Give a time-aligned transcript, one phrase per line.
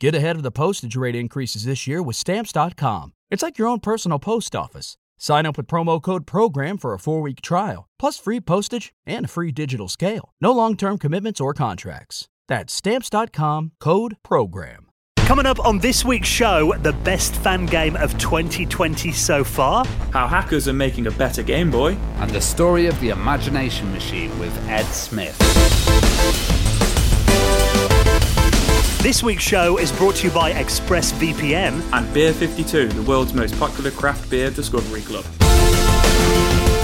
[0.00, 3.12] Get ahead of the postage rate increases this year with Stamps.com.
[3.30, 4.96] It's like your own personal post office.
[5.18, 9.26] Sign up with promo code PROGRAM for a four week trial, plus free postage and
[9.26, 10.32] a free digital scale.
[10.40, 12.28] No long term commitments or contracts.
[12.48, 14.86] That's Stamps.com code PROGRAM.
[15.16, 19.84] Coming up on this week's show, the best fan game of 2020 so far.
[20.12, 21.98] How hackers are making a better Game Boy.
[22.16, 25.36] And the story of the Imagination Machine with Ed Smith.
[29.02, 33.58] This week's show is brought to you by ExpressVPN and Beer 52, the world's most
[33.58, 35.24] popular craft beer discovery club.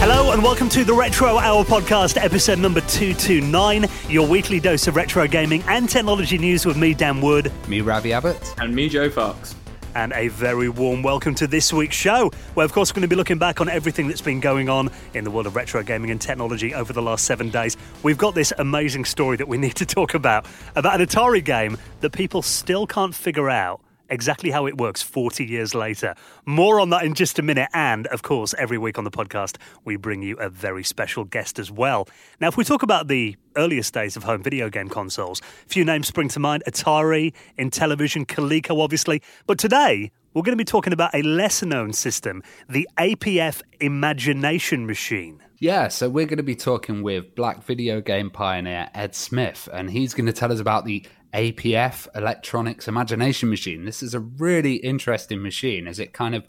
[0.00, 4.96] Hello and welcome to the Retro Hour podcast, episode number 229, your weekly dose of
[4.96, 7.52] retro gaming and technology news with me, Dan Wood.
[7.68, 8.54] Me, Ravi Abbott.
[8.56, 9.54] And me, Joe Fox
[9.96, 13.08] and a very warm welcome to this week's show, where, of course, we're going to
[13.08, 16.10] be looking back on everything that's been going on in the world of retro gaming
[16.10, 17.78] and technology over the last seven days.
[18.02, 21.78] We've got this amazing story that we need to talk about about an Atari game
[22.00, 26.14] that people still can't figure out exactly how it works 40 years later.
[26.44, 27.68] More on that in just a minute.
[27.72, 31.58] And of course, every week on the podcast, we bring you a very special guest
[31.58, 32.08] as well.
[32.40, 35.84] Now, if we talk about the earliest days of home video game consoles, a few
[35.84, 39.22] names spring to mind Atari, Intellivision, Coleco, obviously.
[39.46, 44.86] But today, we're going to be talking about a lesser known system, the APF Imagination
[44.86, 45.42] Machine.
[45.58, 49.90] Yeah, so we're going to be talking with black video game pioneer Ed Smith, and
[49.90, 53.84] he's going to tell us about the APF Electronics Imagination Machine.
[53.84, 56.48] This is a really interesting machine as it kind of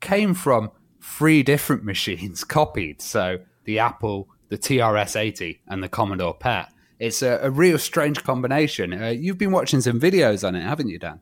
[0.00, 0.70] came from
[1.00, 3.00] three different machines copied.
[3.00, 6.70] So the Apple, the TRS 80, and the Commodore PET.
[6.98, 8.92] It's a, a real strange combination.
[8.92, 11.20] Uh, you've been watching some videos on it, haven't you, Dan?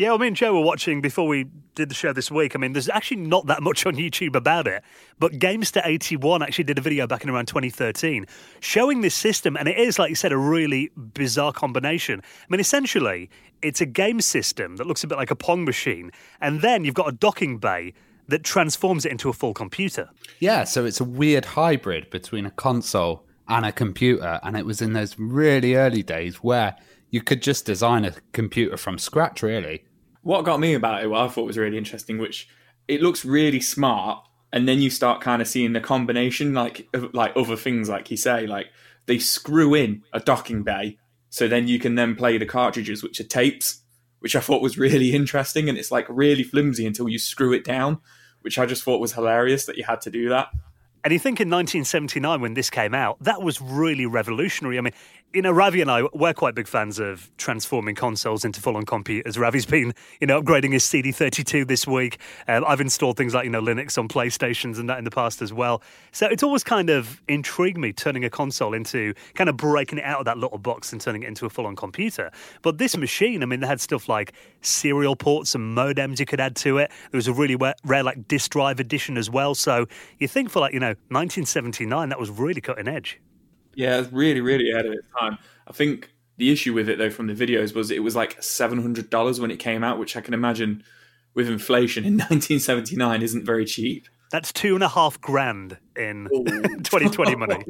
[0.00, 2.56] Yeah, well, me and Joe were watching before we did the show this week.
[2.56, 4.82] I mean, there's actually not that much on YouTube about it,
[5.18, 8.24] but Gamester81 actually did a video back in around 2013
[8.60, 12.22] showing this system, and it is, like you said, a really bizarre combination.
[12.24, 13.28] I mean, essentially,
[13.60, 16.94] it's a game system that looks a bit like a Pong machine, and then you've
[16.94, 17.92] got a docking bay
[18.28, 20.08] that transforms it into a full computer.
[20.38, 24.80] Yeah, so it's a weird hybrid between a console and a computer, and it was
[24.80, 26.74] in those really early days where
[27.10, 29.84] you could just design a computer from scratch, really
[30.22, 32.48] what got me about it, what I thought was really interesting, which
[32.88, 37.32] it looks really smart, and then you start kind of seeing the combination, like like
[37.36, 38.66] other things, like you say, like
[39.06, 40.98] they screw in a docking bay,
[41.28, 43.82] so then you can then play the cartridges, which are tapes,
[44.18, 47.64] which I thought was really interesting, and it's like really flimsy until you screw it
[47.64, 48.00] down,
[48.42, 50.48] which I just thought was hilarious that you had to do that.
[51.02, 54.76] And you think in 1979, when this came out, that was really revolutionary.
[54.76, 54.92] I mean,
[55.32, 58.84] you know, Ravi and I, we're quite big fans of transforming consoles into full on
[58.84, 59.38] computers.
[59.38, 62.18] Ravi's been, you know, upgrading his CD32 this week.
[62.48, 65.40] Um, I've installed things like, you know, Linux on PlayStations and that in the past
[65.40, 65.82] as well.
[66.10, 70.04] So it's always kind of intrigued me turning a console into kind of breaking it
[70.04, 72.32] out of that little box and turning it into a full on computer.
[72.62, 74.32] But this machine, I mean, they had stuff like
[74.62, 76.90] serial ports and modems you could add to it.
[77.12, 79.54] There was a really rare, like disk drive edition as well.
[79.54, 79.86] So
[80.18, 83.20] you think for like, you know, 1979, that was really cutting edge.
[83.74, 85.38] Yeah, it's really, really ahead of its time.
[85.66, 88.80] I think the issue with it though from the videos was it was like seven
[88.80, 90.82] hundred dollars when it came out, which I can imagine
[91.34, 94.08] with inflation in 1979 isn't very cheap.
[94.30, 97.64] That's two and a half grand in 2020 money.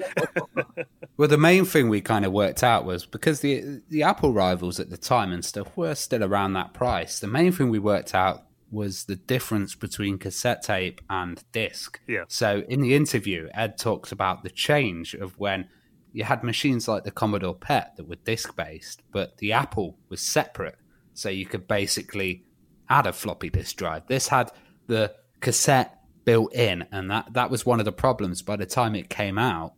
[1.16, 4.78] well, the main thing we kind of worked out was because the the Apple rivals
[4.78, 7.18] at the time and stuff were still around that price.
[7.18, 11.98] The main thing we worked out was the difference between cassette tape and disc.
[12.06, 12.24] Yeah.
[12.28, 15.68] So in the interview, Ed talks about the change of when
[16.12, 20.20] you had machines like the Commodore PET that were disk based, but the Apple was
[20.20, 20.76] separate.
[21.14, 22.44] So you could basically
[22.88, 24.06] add a floppy disk drive.
[24.08, 24.50] This had
[24.86, 28.42] the cassette built in, and that, that was one of the problems.
[28.42, 29.74] By the time it came out,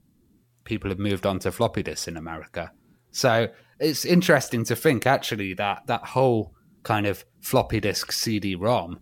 [0.64, 2.72] people had moved on to floppy disks in America.
[3.10, 3.48] So
[3.78, 9.00] it's interesting to think actually that that whole kind of floppy disk CD ROM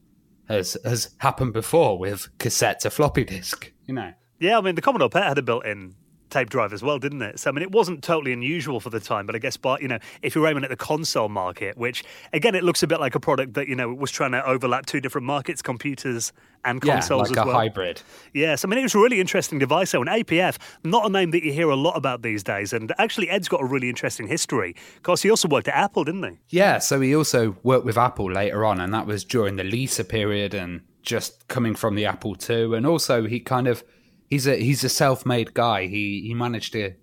[0.48, 4.12] has has happened before with cassette to floppy disk, you know.
[4.38, 5.94] Yeah, I mean the Commodore PET had a built-in
[6.30, 7.38] tape drive as well, didn't it?
[7.38, 9.88] So I mean, it wasn't totally unusual for the time, but I guess, but you
[9.88, 13.14] know, if you're aiming at the console market, which again, it looks a bit like
[13.14, 16.32] a product that you know was trying to overlap two different markets, computers
[16.64, 17.56] and consoles yeah, like as a well.
[17.56, 18.02] hybrid.
[18.32, 19.90] Yes, I mean, it was a really interesting device.
[19.90, 22.92] So, an APF, not a name that you hear a lot about these days, and
[22.98, 24.74] actually, Ed's got a really interesting history.
[24.96, 26.38] Of course, he also worked at Apple, didn't he?
[26.48, 30.04] Yeah, so he also worked with Apple later on, and that was during the Lisa
[30.04, 33.82] period and just coming from the Apple II, and also he kind of
[34.30, 35.86] he's a he's a self-made guy.
[35.86, 36.94] He he managed to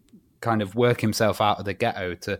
[0.42, 2.40] kind of work himself out of the ghetto to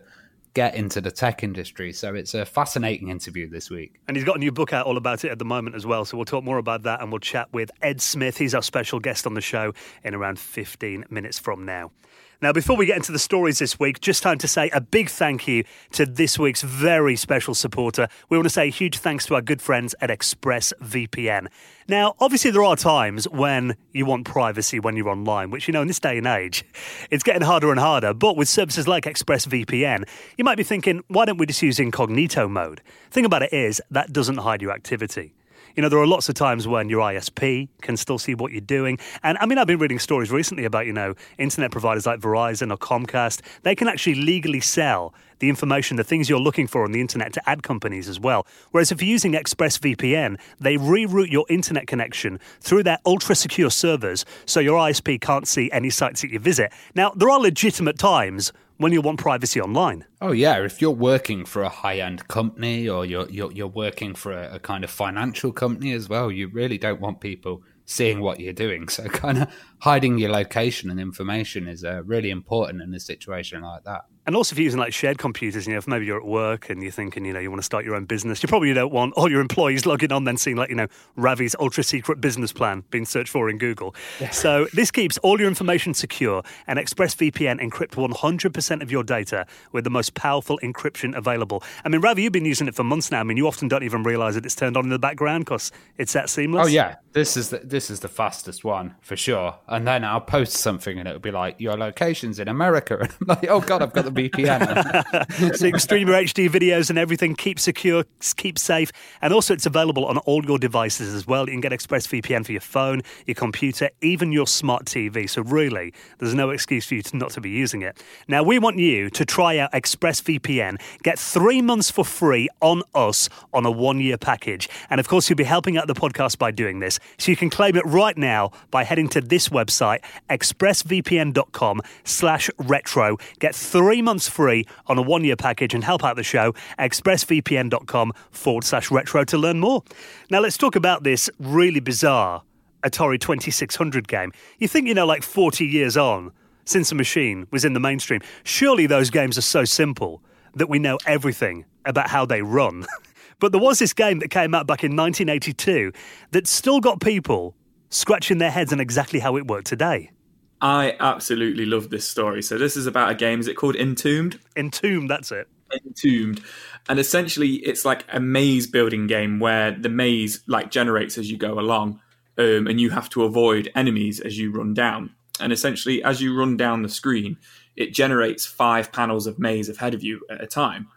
[0.54, 1.92] get into the tech industry.
[1.92, 4.00] So it's a fascinating interview this week.
[4.08, 6.04] And he's got a new book out all about it at the moment as well.
[6.04, 8.38] So we'll talk more about that and we'll chat with Ed Smith.
[8.38, 11.92] He's our special guest on the show in around 15 minutes from now.
[12.40, 15.10] Now, before we get into the stories this week, just time to say a big
[15.10, 18.06] thank you to this week's very special supporter.
[18.28, 21.48] We want to say a huge thanks to our good friends at ExpressVPN.
[21.88, 25.82] Now, obviously, there are times when you want privacy when you're online, which, you know,
[25.82, 26.64] in this day and age,
[27.10, 28.14] it's getting harder and harder.
[28.14, 32.46] But with services like ExpressVPN, you might be thinking, why don't we just use incognito
[32.46, 32.82] mode?
[33.10, 35.34] thing about it is, that doesn't hide your activity.
[35.76, 38.60] You know, there are lots of times when your ISP can still see what you're
[38.60, 38.98] doing.
[39.22, 42.72] And I mean, I've been reading stories recently about, you know, internet providers like Verizon
[42.72, 43.40] or Comcast.
[43.62, 47.32] They can actually legally sell the information, the things you're looking for on the internet
[47.34, 48.46] to ad companies as well.
[48.70, 54.24] Whereas if you're using ExpressVPN, they reroute your internet connection through their ultra secure servers
[54.46, 56.72] so your ISP can't see any sites that you visit.
[56.94, 60.06] Now, there are legitimate times when you want privacy online.
[60.20, 64.32] Oh yeah, if you're working for a high-end company or you're you're, you're working for
[64.32, 68.40] a, a kind of financial company as well, you really don't want people seeing what
[68.40, 68.86] you're doing.
[68.98, 69.48] So kind of
[69.80, 74.06] hiding your location and information is uh, really important in a situation like that.
[74.28, 76.68] And also, if you're using like shared computers, you know, if maybe you're at work
[76.68, 78.92] and you're thinking, you know, you want to start your own business, you probably don't
[78.92, 80.86] want all your employees logging on then seeing like, you know,
[81.16, 83.94] Ravi's ultra secret business plan being searched for in Google.
[84.20, 84.28] Yeah.
[84.28, 89.84] So this keeps all your information secure and ExpressVPN encrypt 100% of your data with
[89.84, 91.62] the most powerful encryption available.
[91.86, 93.20] I mean, Ravi, you've been using it for months now.
[93.20, 95.72] I mean, you often don't even realize that it's turned on in the background because
[95.96, 96.66] it's that seamless.
[96.66, 99.56] Oh yeah, this is the, this is the fastest one for sure.
[99.68, 103.26] And then I'll post something and it'll be like your location's in America, and I'm
[103.26, 105.56] like, oh god, I've got the VPN.
[105.56, 107.34] so your HD videos and everything.
[107.34, 108.04] Keep secure,
[108.36, 108.90] keep safe,
[109.22, 111.46] and also it's available on all your devices as well.
[111.46, 115.30] You can get ExpressVPN for your phone, your computer, even your smart TV.
[115.30, 118.02] So really, there's no excuse for you to not to be using it.
[118.26, 120.80] Now we want you to try out ExpressVPN.
[121.02, 125.36] Get three months for free on us on a one-year package, and of course you'll
[125.36, 126.98] be helping out the podcast by doing this.
[127.18, 133.16] So you can claim it right now by heading to this website, expressvpn.com slash retro.
[133.38, 136.54] Get three months free on a one year package and help out the show.
[136.78, 139.82] expressvpn.com forward slash retro to learn more.
[140.30, 142.42] Now let's talk about this really bizarre
[142.82, 144.32] Atari 2600 game.
[144.58, 146.32] You think, you know, like 40 years on
[146.64, 150.22] since the machine was in the mainstream, surely those games are so simple
[150.54, 152.86] that we know everything about how they run.
[153.40, 155.92] but there was this game that came out back in 1982
[156.32, 157.54] that still got people
[157.90, 160.10] scratching their heads on exactly how it worked today.
[160.60, 162.42] I absolutely love this story.
[162.42, 163.40] So this is about a game.
[163.40, 164.38] Is it called Entombed?
[164.56, 165.08] Entombed.
[165.08, 165.48] That's it.
[165.84, 166.42] Entombed,
[166.88, 171.36] and essentially it's like a maze building game where the maze like generates as you
[171.36, 172.00] go along,
[172.38, 175.10] um, and you have to avoid enemies as you run down.
[175.40, 177.36] And essentially, as you run down the screen,
[177.76, 180.88] it generates five panels of maze ahead of you at a time.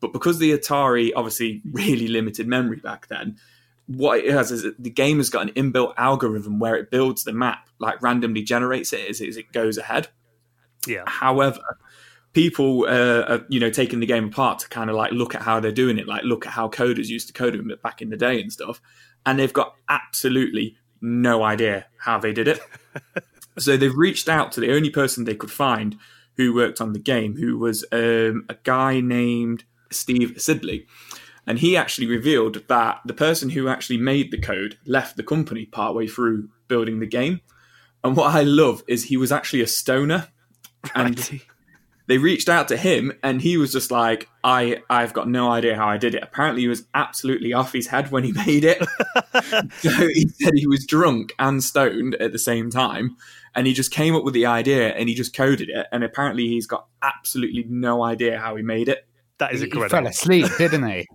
[0.00, 3.36] But because the Atari obviously really limited memory back then,
[3.86, 7.32] what it has is the game has got an inbuilt algorithm where it builds the
[7.32, 10.08] map, like randomly generates it as, as it goes ahead.
[10.86, 11.04] Yeah.
[11.06, 11.78] However,
[12.32, 15.42] people uh, are you know taking the game apart to kind of like look at
[15.42, 18.10] how they're doing it, like look at how coders used to code it back in
[18.10, 18.80] the day and stuff,
[19.26, 22.60] and they've got absolutely no idea how they did it.
[23.58, 25.96] so they've reached out to the only person they could find
[26.36, 30.86] who worked on the game, who was um, a guy named Steve Sidley.
[31.46, 35.66] And he actually revealed that the person who actually made the code left the company
[35.66, 37.40] partway through building the game.
[38.02, 40.28] And what I love is he was actually a stoner.
[40.94, 41.40] And
[42.06, 45.76] they reached out to him and he was just like, I, I've got no idea
[45.76, 46.22] how I did it.
[46.22, 48.78] Apparently he was absolutely off his head when he made it.
[49.80, 53.16] so he said he was drunk and stoned at the same time.
[53.54, 55.86] And he just came up with the idea and he just coded it.
[55.92, 59.06] And apparently he's got absolutely no idea how he made it.
[59.38, 59.84] That is incredible.
[59.84, 61.06] He fell asleep, didn't he?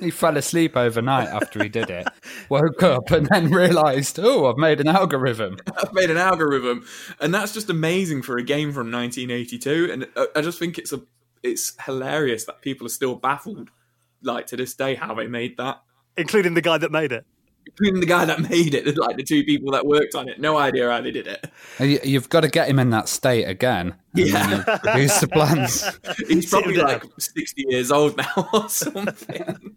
[0.00, 2.06] he fell asleep overnight after he did it.
[2.50, 5.56] Woke up and then realised, oh, I've made an algorithm.
[5.78, 6.86] I've made an algorithm,
[7.18, 9.90] and that's just amazing for a game from 1982.
[9.90, 11.02] And I just think it's a
[11.42, 13.70] it's hilarious that people are still baffled,
[14.22, 15.82] like to this day, how they made that,
[16.16, 17.24] including the guy that made it
[17.66, 20.40] including the guy that made it, like the two people that worked on it.
[20.40, 21.50] No idea how they did it.
[21.80, 23.94] Uh, you've got to get him in that state again.
[24.14, 24.78] Yeah.
[24.82, 25.88] Produce the plans.
[26.28, 29.76] He's probably like 60 years old now or something.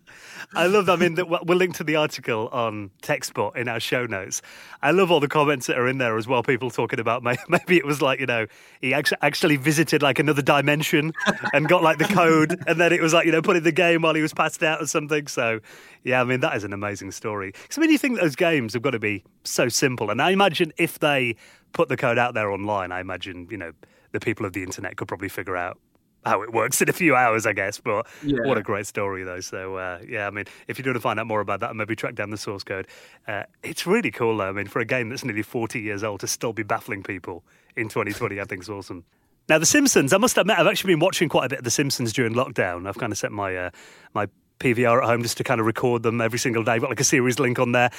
[0.53, 0.89] I love.
[0.89, 4.41] I mean, we'll link to the article on TechSpot in our show notes.
[4.81, 6.43] I love all the comments that are in there as well.
[6.43, 8.45] People talking about maybe it was like you know
[8.81, 11.13] he actually visited like another dimension
[11.53, 13.71] and got like the code, and then it was like you know put in the
[13.71, 15.27] game while he was passed out or something.
[15.27, 15.59] So
[16.03, 17.51] yeah, I mean that is an amazing story.
[17.51, 20.31] Because I mean, you think those games have got to be so simple, and I
[20.31, 21.35] imagine if they
[21.73, 23.71] put the code out there online, I imagine you know
[24.11, 25.77] the people of the internet could probably figure out
[26.25, 27.79] how it works in a few hours, I guess.
[27.79, 28.39] But yeah.
[28.45, 29.39] what a great story, though.
[29.41, 31.69] So uh, yeah, I mean, if you do want to find out more about that
[31.69, 32.87] and maybe track down the source code,
[33.27, 34.37] uh, it's really cool.
[34.37, 34.49] Though.
[34.49, 37.43] I mean, for a game that's nearly forty years old to still be baffling people
[37.75, 39.03] in 2020, I think is awesome.
[39.47, 41.71] Now, The Simpsons, I must admit, I've actually been watching quite a bit of The
[41.71, 42.87] Simpsons during lockdown.
[42.87, 43.69] I've kind of set my uh,
[44.13, 44.27] my
[44.59, 46.73] PVR at home just to kind of record them every single day.
[46.73, 47.91] I've got like a series link on there.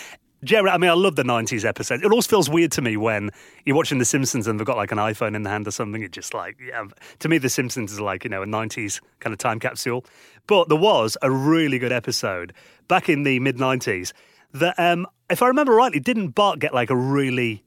[0.45, 2.03] Jerry, I mean, I love the 90s episodes.
[2.03, 3.31] It always feels weird to me when
[3.65, 6.03] you're watching The Simpsons and they've got like an iPhone in the hand or something.
[6.03, 6.85] It just like, yeah,
[7.21, 10.05] to me, The Simpsons is like, you know, a 90s kind of time capsule.
[10.47, 12.53] But there was a really good episode
[12.87, 14.13] back in the mid 90s
[14.53, 17.65] that, um, if I remember rightly, didn't Bart get like a really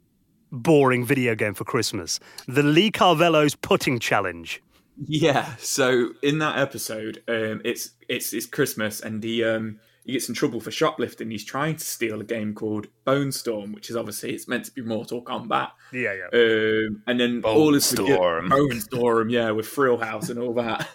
[0.51, 2.19] boring video game for Christmas?
[2.47, 4.61] The Lee Carvallo's Putting Challenge.
[5.05, 5.55] Yeah.
[5.59, 10.35] So in that episode, um, it's it's it's Christmas, and he um, he gets in
[10.35, 11.29] trouble for shoplifting.
[11.29, 14.71] He's trying to steal a game called Bone Storm, which is obviously it's meant to
[14.71, 15.71] be Mortal Kombat.
[15.91, 16.27] Yeah, yeah.
[16.33, 18.49] Um, and then Bone all is Storm.
[18.49, 20.87] Bone Storm, yeah, with Frill House and all that.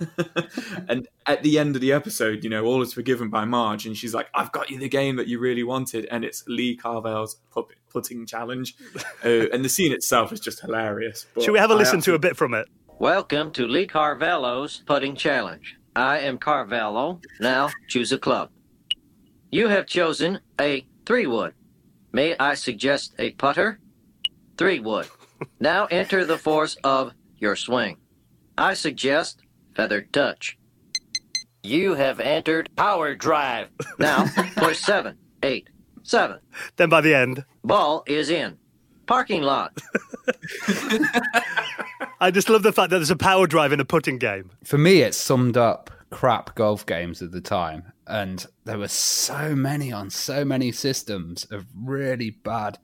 [0.89, 3.97] and at the end of the episode, you know, all is forgiven by Marge, and
[3.97, 7.37] she's like, "I've got you the game that you really wanted," and it's Lee Carvel's
[7.51, 8.77] puppet putting challenge.
[9.25, 11.25] Uh, and the scene itself is just hilarious.
[11.35, 12.69] But Should we have a I listen to a bit from it?
[12.99, 15.79] Welcome to Lee Carvallo's Putting Challenge.
[15.97, 17.23] I am Carvello.
[17.41, 18.51] Now choose a club.
[19.55, 21.55] You have chosen a three wood.
[22.11, 23.79] May I suggest a putter?
[24.59, 25.07] Three wood.
[25.61, 27.99] Now enter the force of your swing.
[28.59, 29.43] I suggest
[29.77, 30.59] feathered touch.
[31.63, 33.69] You have entered power drive.
[33.97, 35.71] Now push seven, eight,
[36.03, 36.41] seven.
[36.75, 38.59] Then by the end, Ball is in.
[39.07, 39.79] Parking lot.
[42.21, 44.51] I just love the fact that there's a power drive in a putting game.
[44.65, 47.93] For me, it summed up crap golf games at the time.
[48.07, 52.79] And there were so many on so many systems of really bad,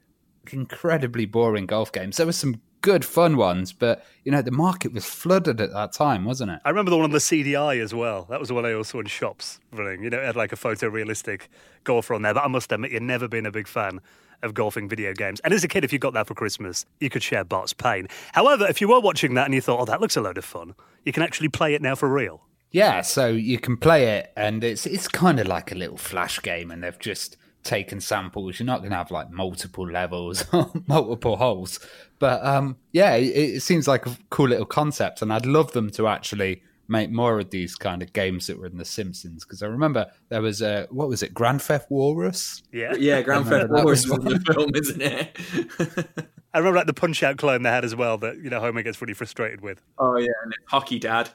[0.51, 2.17] incredibly boring golf games.
[2.17, 5.93] There were some good fun ones, but you know, the market was flooded at that
[5.93, 6.61] time, wasn't it?
[6.65, 8.27] I remember the one on the CDI as well.
[8.31, 10.03] That was the one I also saw in shops running.
[10.03, 11.43] You know, it had like a photorealistic
[11.85, 12.35] golfer on there.
[12.35, 14.01] But I must admit, you've never been a big fan
[14.43, 15.41] of golfing video games.
[15.41, 18.09] And as a kid, if you got that for Christmas, you could share Bart's pain.
[18.33, 20.45] However, if you were watching that and you thought, oh, that looks a load of
[20.45, 20.75] fun,
[21.05, 22.43] you can actually play it now for real.
[22.73, 26.41] Yeah, so you can play it, and it's it's kind of like a little flash
[26.41, 28.59] game, and they've just taken samples.
[28.59, 31.81] You're not going to have like multiple levels, or multiple holes,
[32.19, 35.91] but um, yeah, it, it seems like a cool little concept, and I'd love them
[35.91, 39.63] to actually make more of these kind of games that were in The Simpsons because
[39.63, 42.63] I remember there was a what was it, Grand Theft Walrus?
[42.73, 42.95] Yeah.
[42.99, 46.27] Yeah, Grand Theft remember that Wars was the film, isn't it?
[46.53, 48.83] I remember like the punch out clone they had as well that, you know, Homer
[48.83, 49.81] gets really frustrated with.
[49.99, 51.31] oh yeah, and Hockey Dad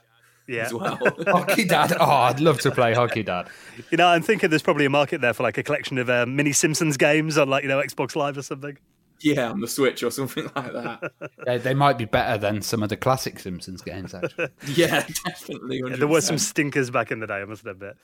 [0.47, 0.65] Yeah.
[0.65, 0.97] as well.
[1.27, 1.93] Hockey Dad.
[1.99, 3.47] Oh, I'd love to play Hockey Dad.
[3.91, 6.35] You know, I'm thinking there's probably a market there for like a collection of um,
[6.35, 8.77] mini Simpsons games on like, you know, Xbox Live or something.
[9.21, 11.11] yeah, on the Switch or something like that.
[11.45, 14.13] They, they might be better than some of the classic Simpsons games.
[14.13, 15.81] Actually, Yeah, definitely.
[15.81, 15.97] 100%.
[15.99, 17.95] There were some stinkers back in the day, I must admit.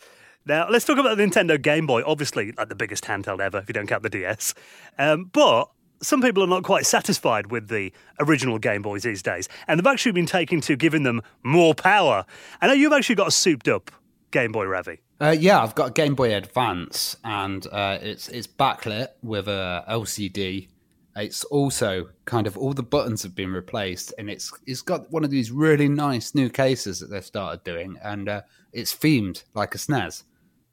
[0.46, 2.02] Now, let's talk about the Nintendo Game Boy.
[2.06, 4.54] Obviously, like the biggest handheld ever, if you don't count the DS.
[4.98, 5.70] Um, but
[6.02, 9.88] some people are not quite satisfied with the original Game Boys these days, and they've
[9.88, 12.26] actually been taking to giving them more power.
[12.62, 13.92] I know you've actually got a souped up
[14.32, 15.02] Game Boy, Ravi.
[15.20, 19.86] Uh, yeah, I've got a Game Boy Advance, and uh, it's it's backlit with a
[19.88, 20.70] LCD.
[21.16, 25.24] It's also kind of all the buttons have been replaced, and it's it's got one
[25.24, 28.42] of these really nice new cases that they've started doing, and uh,
[28.74, 30.24] it's themed like a SNES.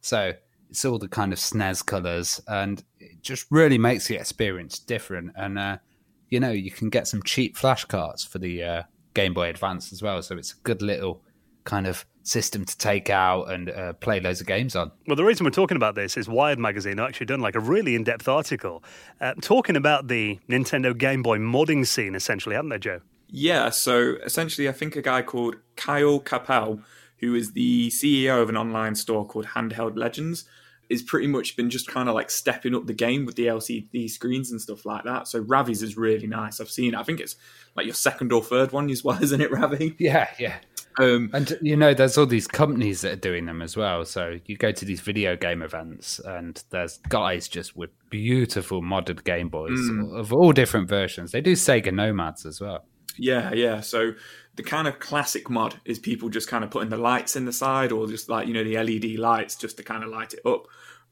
[0.01, 0.33] So
[0.71, 5.33] it's all the kind of SNES colors, and it just really makes the experience different.
[5.37, 5.79] And uh,
[6.29, 8.83] you know, you can get some cheap flash cards for the uh,
[9.15, 10.23] Game Boy Advance as well.
[10.23, 11.23] So it's a good little
[11.65, 14.93] kind of system to take out and uh, play loads of games on.
[15.07, 17.95] Well, the reason we're talking about this is Wired Magazine actually done like a really
[17.95, 18.83] in depth article
[19.21, 23.01] uh, talking about the Nintendo Game Boy modding scene, essentially, haven't they, Joe?
[23.31, 26.81] Yeah, so essentially, I think a guy called Kyle Capel,
[27.21, 30.45] who is the CEO of an online store called Handheld Legends,
[30.89, 34.09] is pretty much been just kind of like stepping up the game with the LCD
[34.09, 35.29] screens and stuff like that.
[35.29, 36.61] So Ravi's is really nice.
[36.61, 36.95] I've seen.
[36.95, 36.99] it.
[36.99, 37.37] I think it's
[37.77, 39.95] like your second or third one as well, isn't it, Ravi?
[39.99, 40.57] Yeah, yeah.
[40.99, 44.05] Um, And you know, there's all these companies that are doing them as well.
[44.05, 49.25] So you go to these video game events, and there's guys just with beautiful modded
[49.25, 49.79] Game Boys
[50.15, 51.33] of all different versions.
[51.33, 52.85] They do Sega Nomads as well.
[53.17, 53.81] Yeah, yeah.
[53.81, 54.13] So
[54.59, 57.53] the kind of classic mod is people just kind of putting the lights in the
[57.53, 60.45] side or just like, you know, the LED lights just to kind of light it
[60.45, 60.67] up.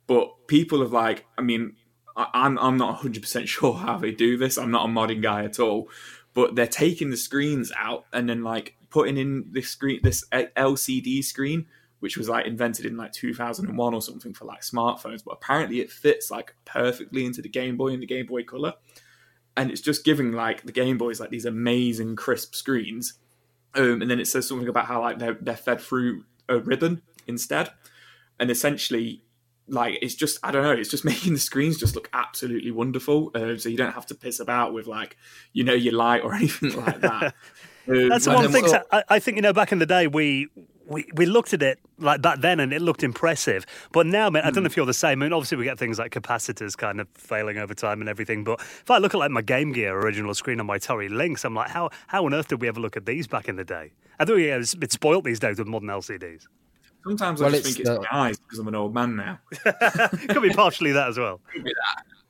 [0.09, 1.77] But people have like, I mean,
[2.17, 4.59] I- I'm I'm not 100% sure how they do this.
[4.59, 5.89] I'm not a modding guy at all.
[6.35, 11.23] But they're taking the screens out and then like putting in this screen, this LCD
[11.23, 11.67] screen,
[12.01, 15.23] which was like invented in like 2001 or something for like smartphones.
[15.25, 18.75] But apparently it fits like perfectly into the Game Boy and the Game Boy Color
[19.57, 23.15] and it's just giving like the Game Boys like these amazing crisp screens.
[23.77, 27.03] Um, and then it says something about how like they're they're fed through a ribbon
[27.27, 27.71] instead,
[28.41, 29.23] and essentially
[29.69, 33.31] like it's just I don't know it's just making the screens just look absolutely wonderful.
[33.35, 35.17] Uh, so you don't have to piss about with like
[35.53, 37.35] you know your light or anything like that.
[37.87, 38.67] That's the one thing.
[38.67, 40.49] so I, I think you know, back in the day, we.
[40.89, 43.67] We, we looked at it like back then and it looked impressive.
[43.93, 45.21] But now, man, I don't know if you're the same.
[45.23, 48.45] I mean, obviously, we get things like capacitors kind of failing over time and everything.
[48.45, 51.45] But if I look at like my Game Gear original screen on my Atari Lynx,
[51.45, 53.65] I'm like, how, how on earth did we ever look at these back in the
[53.65, 53.93] day?
[54.21, 56.47] I think it's a bit spoilt these days with modern LCDs.
[57.05, 59.17] Sometimes Well, I just it's think it's the- my eyes because I'm an old man
[59.17, 59.39] now.
[60.29, 61.41] Could be partially that as well.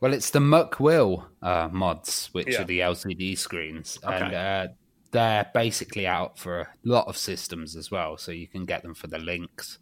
[0.01, 2.61] Well, it's the McWill uh, mods, which Yeah.
[2.63, 4.69] are the LCD screens, and uh,
[5.17, 8.19] they're basically out for a lot of systems as well.
[8.19, 9.79] So you can get them for the Lynx.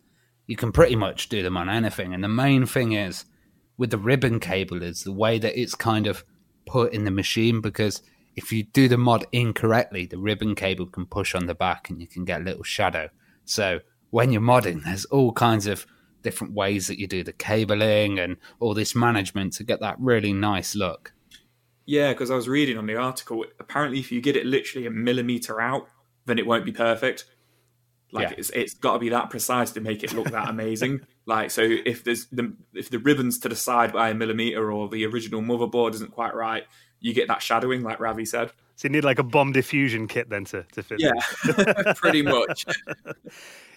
[0.46, 2.14] You can pretty much do them on anything.
[2.14, 3.24] And the main thing is
[3.76, 6.24] with the ribbon cable is the way that it's kind of
[6.66, 8.00] put in the machine because
[8.36, 12.00] if you do the mod incorrectly, the ribbon cable can push on the back and
[12.00, 13.08] you can get a little shadow.
[13.44, 15.84] So when you're modding, there's all kinds of
[16.22, 20.32] different ways that you do the cabling and all this management to get that really
[20.32, 21.12] nice look.
[21.86, 23.44] Yeah, because I was reading on the article.
[23.60, 25.88] Apparently, if you get it literally a millimeter out,
[26.26, 27.26] then it won't be perfect.
[28.12, 28.34] Like Yeah.
[28.38, 31.00] it's it's got to be that precise to make it look that amazing.
[31.26, 34.88] like so, if there's the if the ribbons to the side by a millimeter or
[34.88, 36.64] the original motherboard isn't quite right,
[37.00, 38.52] you get that shadowing, like Ravi said.
[38.76, 41.00] So you need like a bomb diffusion kit then to, to fit.
[41.00, 42.64] Yeah, pretty much.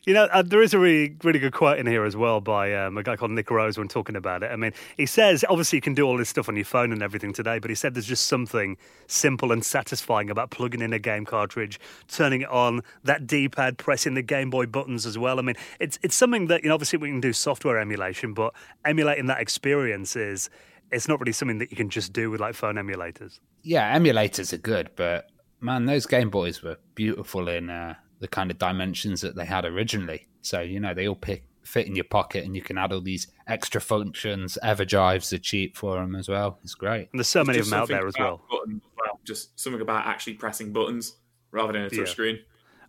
[0.07, 2.73] You know, uh, there is a really, really good quote in here as well by
[2.73, 4.49] um, a guy called Nick Rose when talking about it.
[4.49, 7.03] I mean, he says, obviously, you can do all this stuff on your phone and
[7.03, 10.97] everything today, but he said there's just something simple and satisfying about plugging in a
[10.97, 15.39] game cartridge, turning it on, that D pad, pressing the Game Boy buttons as well.
[15.39, 18.53] I mean, it's, it's something that, you know, obviously, we can do software emulation, but
[18.85, 20.49] emulating that experience is.
[20.89, 23.41] It's not really something that you can just do with like phone emulators.
[23.61, 28.51] Yeah, emulators are good, but man, those Game Boys were beautiful in uh, the kind
[28.51, 30.27] of dimensions that they had originally.
[30.41, 33.01] So, you know, they all pick, fit in your pocket and you can add all
[33.01, 34.57] these extra functions.
[34.63, 36.59] Everdrives are cheap for them as well.
[36.63, 37.09] It's great.
[37.11, 38.41] And there's so many of them out there as well.
[38.49, 39.19] buttons as well.
[39.25, 41.17] Just something about actually pressing buttons
[41.51, 42.43] rather than a Yeah.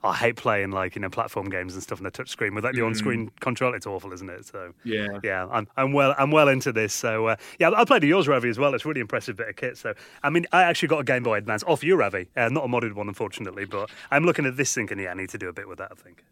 [0.05, 2.75] I hate playing like you know platform games and stuff on the touch screen without
[2.75, 3.75] the on-screen control.
[3.75, 4.47] It's awful, isn't it?
[4.47, 5.07] So Yeah.
[5.25, 6.95] yeah, I'm I'm well I'm well into this.
[6.95, 8.75] So uh, yeah, I played yours Ravi as well.
[8.75, 9.77] It's a really impressive bit of kit.
[9.77, 12.29] So I mean, I actually got a Game Boy Advance off you, Ravi.
[12.37, 15.31] Uh, not a modded one, unfortunately, but I'm looking at this thinking, yeah, I need
[15.31, 15.91] to do a bit with that.
[15.91, 16.25] I think.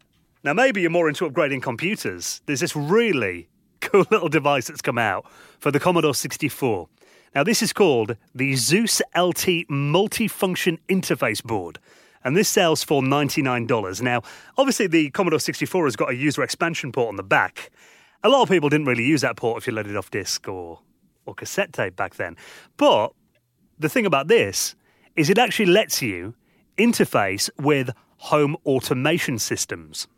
[0.43, 2.41] Now maybe you're more into upgrading computers.
[2.45, 3.49] There's this really
[3.81, 5.25] cool little device that's come out
[5.59, 6.87] for the Commodore 64.
[7.35, 11.79] Now this is called the Zeus LT Multifunction Interface Board.
[12.27, 14.01] And this sells for $99.
[14.01, 14.21] Now,
[14.57, 17.71] obviously, the Commodore 64 has got a user expansion port on the back.
[18.21, 20.81] A lot of people didn't really use that port if you it off disc or,
[21.25, 22.35] or cassette tape back then.
[22.75, 23.13] But
[23.79, 24.75] the thing about this
[25.15, 26.35] is it actually lets you
[26.77, 30.09] interface with home automation systems.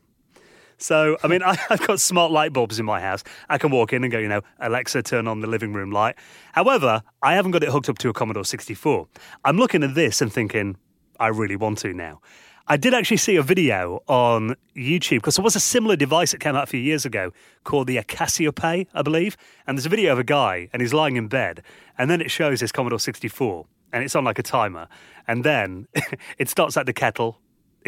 [0.80, 3.24] So, I mean, I, I've got smart light bulbs in my house.
[3.50, 6.16] I can walk in and go, you know, Alexa, turn on the living room light.
[6.54, 9.08] However, I haven't got it hooked up to a Commodore 64.
[9.46, 10.76] I'm looking at this and thinking,
[11.20, 12.22] I really want to now.
[12.72, 16.40] I did actually see a video on YouTube because there was a similar device that
[16.40, 17.32] came out a few years ago
[17.64, 19.36] called the Cassiopeia, I believe.
[19.66, 21.64] And there's a video of a guy and he's lying in bed,
[21.98, 24.88] and then it shows his Commodore 64, and it's on like a timer,
[25.28, 25.88] and then
[26.38, 27.40] it starts at the kettle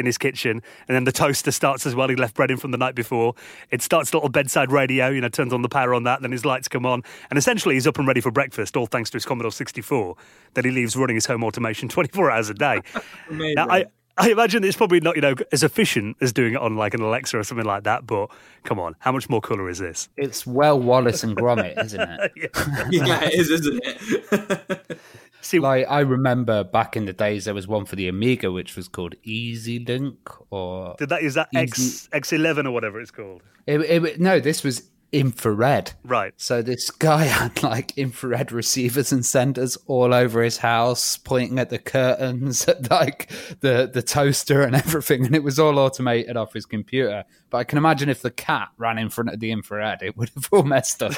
[0.02, 2.10] in his kitchen, and then the toaster starts as well.
[2.10, 3.36] He left bread in from the night before.
[3.70, 6.34] It starts a little bedside radio, you know, turns on the power on that, then
[6.34, 9.16] his lights come on, and essentially he's up and ready for breakfast, all thanks to
[9.16, 10.16] his Commodore 64
[10.56, 12.82] that he leaves running his home automation 24 hours a day.
[13.32, 13.86] Now, I,
[14.18, 17.02] I imagine it's probably not, you know, as efficient as doing it on like an
[17.02, 18.30] Alexa or something like that, but
[18.64, 20.10] come on, how much more cooler is this?
[20.18, 22.32] It's well Wallace and Gromit, isn't it?
[22.92, 25.00] yeah, it is, isn't it?
[25.42, 28.76] See, Like I remember back in the days, there was one for the Amiga which
[28.76, 30.18] was called Easy Link,
[30.52, 33.42] or did that is that X X eleven or whatever it's called?
[33.68, 35.92] it, it, no, this was infrared.
[36.04, 36.34] Right.
[36.38, 41.70] So this guy had like infrared receivers and senders all over his house, pointing at
[41.70, 46.54] the curtains, at like the the toaster and everything, and it was all automated off
[46.54, 47.26] his computer.
[47.52, 50.30] But I can imagine if the cat ran in front of the infrared, it would
[50.30, 51.12] have all messed up.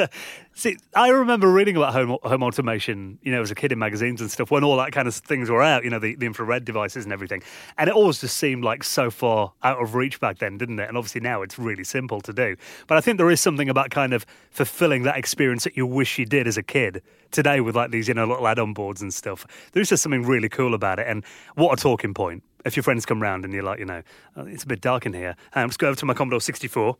[0.54, 4.22] See, I remember reading about home home automation, you know, as a kid in magazines
[4.22, 6.64] and stuff when all that kind of things were out, you know, the, the infrared
[6.64, 7.42] devices and everything.
[7.76, 10.88] And it always just seemed like so far out of reach back then, didn't it?
[10.88, 12.56] And obviously now it's really simple to do.
[12.86, 16.18] But I think there is something about kind of fulfilling that experience that you wish
[16.18, 19.12] you did as a kid today with like these, you know, little add-on boards and
[19.12, 19.46] stuff.
[19.72, 21.06] There's just something really cool about it.
[21.06, 22.42] And what a talking point.
[22.64, 24.02] If your friends come round and you're like, you know,
[24.36, 26.96] oh, it's a bit dark in here, um, let's go over to my Commodore 64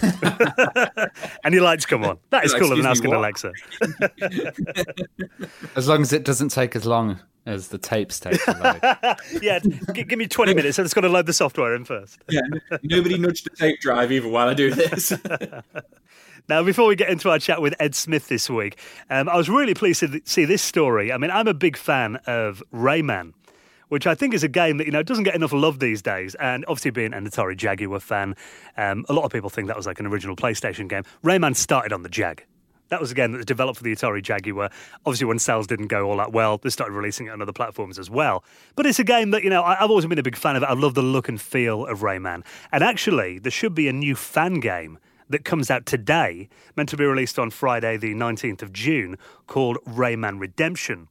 [1.44, 2.18] and your lights come on.
[2.30, 3.12] That is Like, cooler than asking?
[3.12, 3.52] Alexa.
[5.76, 8.38] as long as it doesn't take as long as the tapes take
[9.42, 10.78] yeah, g- give me 20 minutes.
[10.78, 12.18] I've just got to load the software in first.
[12.28, 12.40] yeah,
[12.82, 15.12] nobody nudged the tape drive either while I do this.
[16.48, 18.78] Now, before we get into our chat with Ed Smith this week,
[19.10, 21.12] um, I was really pleased to th- see this story.
[21.12, 23.34] I mean, I'm a big fan of Rayman,
[23.88, 26.34] which I think is a game that you know doesn't get enough love these days.
[26.36, 28.34] And obviously, being an Atari Jaguar fan,
[28.76, 31.02] um, a lot of people think that was like an original PlayStation game.
[31.24, 32.44] Rayman started on the Jag.
[32.88, 34.70] That was a game that was developed for the Atari Jaguar.
[35.04, 37.98] Obviously, when sales didn't go all that well, they started releasing it on other platforms
[37.98, 38.44] as well.
[38.76, 40.66] But it's a game that, you know, I've always been a big fan of it.
[40.66, 42.44] I love the look and feel of Rayman.
[42.72, 44.98] And actually, there should be a new fan game
[45.28, 49.76] that comes out today, meant to be released on Friday, the 19th of June, called
[49.86, 51.08] Rayman Redemption.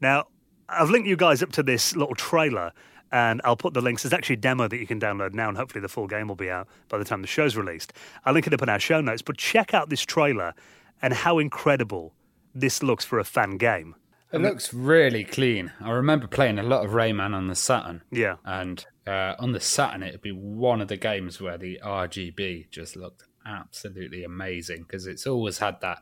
[0.00, 0.26] Now,
[0.72, 2.72] I've linked you guys up to this little trailer,
[3.10, 4.02] and I'll put the links.
[4.02, 6.34] There's actually a demo that you can download now, and hopefully the full game will
[6.34, 7.92] be out by the time the show's released.
[8.24, 10.54] I'll link it up in our show notes, but check out this trailer
[11.02, 12.14] and how incredible
[12.54, 13.94] this looks for a fan game.
[14.32, 15.72] It looks really clean.
[15.78, 18.02] I remember playing a lot of Rayman on the Saturn.
[18.10, 18.36] Yeah.
[18.46, 22.96] And uh, on the Saturn, it'd be one of the games where the RGB just
[22.96, 25.98] looked absolutely amazing because it's always had that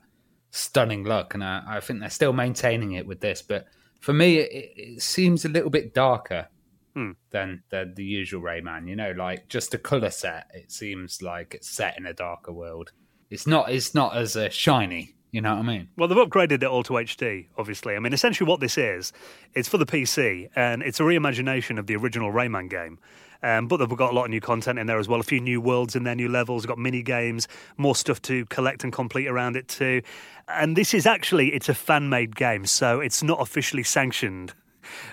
[0.53, 1.35] stunning look.
[1.35, 3.43] And I, I think they're still maintaining it with this.
[3.43, 3.67] But
[4.01, 6.49] for me, it, it seems a little bit darker
[6.95, 7.13] Hmm.
[7.31, 8.89] than, than the usual Rayman.
[8.89, 12.51] You know, like just a color set, it seems like it's set in a darker
[12.53, 12.91] world.
[13.31, 13.71] It's not.
[13.71, 15.15] It's not as uh, shiny.
[15.31, 15.89] You know what I mean?
[15.97, 17.95] Well, they've upgraded it all to HD, obviously.
[17.95, 19.13] I mean, essentially, what this is,
[19.55, 22.99] it's for the PC, and it's a reimagination of the original Rayman game.
[23.43, 25.21] Um, but they've got a lot of new content in there as well.
[25.21, 26.67] A few new worlds in there, new levels.
[26.67, 30.03] Got mini games, more stuff to collect and complete around it too.
[30.49, 34.53] And this is actually it's a fan-made game, so it's not officially sanctioned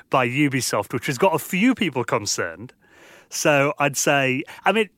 [0.10, 2.74] by Ubisoft, which has got a few people concerned.
[3.30, 4.90] So I'd say, I mean,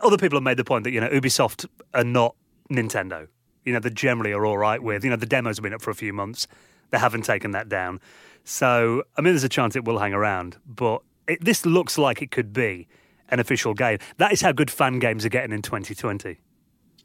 [0.00, 2.34] other people have made the point that you know Ubisoft are not
[2.70, 3.28] Nintendo.
[3.64, 5.04] You know, they generally are all right with.
[5.04, 6.46] You know, the demos have been up for a few months.
[6.90, 8.00] They haven't taken that down.
[8.44, 12.22] So I mean, there's a chance it will hang around, but it, this looks like
[12.22, 12.88] it could be
[13.28, 13.98] an official game.
[14.16, 16.38] That is how good fan games are getting in 2020.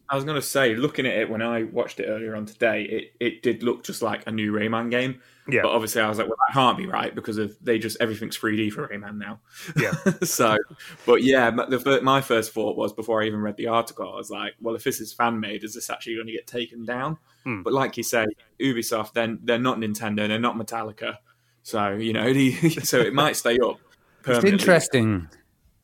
[0.10, 2.84] I was going to say, looking at it when I watched it earlier on today,
[2.84, 5.22] it, it did look just like a new Rayman game.
[5.48, 5.64] Yeah.
[5.64, 8.38] But obviously, I was like, well, that can't be right because of they just everything's
[8.38, 9.40] 3D for Rayman now.
[9.76, 9.94] Yeah.
[10.24, 10.58] so,
[11.06, 14.16] but yeah, my- the my first thought was before I even read the article, I
[14.16, 16.86] was like, well, if this is fan made, is this actually going to get taken
[16.86, 17.18] down?
[17.44, 17.64] Hmm.
[17.64, 18.26] But like you say,
[18.60, 21.18] Ubisoft, then they're not Nintendo, they're not Metallica,
[21.64, 22.52] so you know, the,
[22.84, 23.80] so it might stay up.
[24.26, 25.30] It's interesting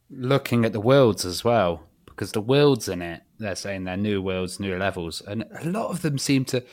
[0.09, 4.21] looking at the worlds as well because the worlds in it, they're saying they're new
[4.21, 6.63] worlds, new levels, and a lot of them seem to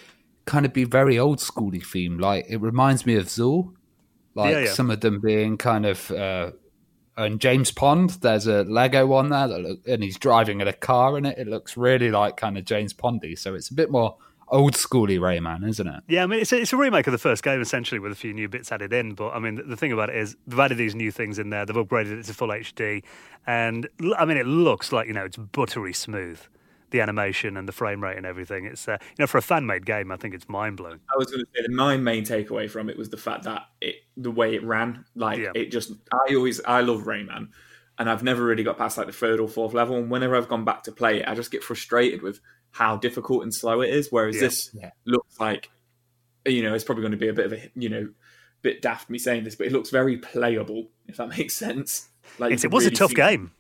[0.45, 2.19] kind of be very old schooly theme.
[2.19, 3.75] Like it reminds me of Zool,
[4.35, 4.73] like Yeah, yeah.
[4.73, 6.11] some of them being kind of.
[6.11, 6.53] Uh,
[7.19, 10.73] and James Pond, there's a Lego one there, that look, and he's driving in a
[10.73, 11.39] car in it.
[11.39, 15.19] It looks really like kind of James Pondy, so it's a bit more old schooly
[15.19, 16.03] Rayman, isn't it?
[16.09, 18.17] Yeah, I mean, it's a, it's a remake of the first game, essentially, with a
[18.17, 19.15] few new bits added in.
[19.15, 21.51] But I mean, the, the thing about it is, they've added these new things in
[21.51, 21.65] there.
[21.67, 23.03] They've upgraded it to full HD,
[23.47, 26.41] and I mean, it looks like you know it's buttery smooth.
[26.91, 28.65] The animation and the frame rate and everything.
[28.65, 31.01] It's uh, you know for a fan made game, I think it's mind blowing.
[31.13, 33.63] I was going to say that my main takeaway from it was the fact that
[33.81, 35.51] it, the way it ran, like Yeah.
[35.57, 35.91] it just.
[36.13, 37.49] I always, I love Rayman,
[37.99, 39.97] and I've never really got past like the third or fourth level.
[39.97, 42.39] And whenever I've gone back to play it, I just get frustrated with
[42.77, 44.09] how difficult and slow it is.
[44.11, 44.41] Whereas Yeah.
[44.43, 44.91] this Yeah.
[45.05, 45.71] looks like,
[46.45, 48.09] you know, it's probably going to be a bit of a, you know,
[48.63, 50.91] bit daft me saying this, but it looks very playable.
[51.07, 52.09] If that makes sense.
[52.39, 53.53] Like It's, it can was a tough see- game.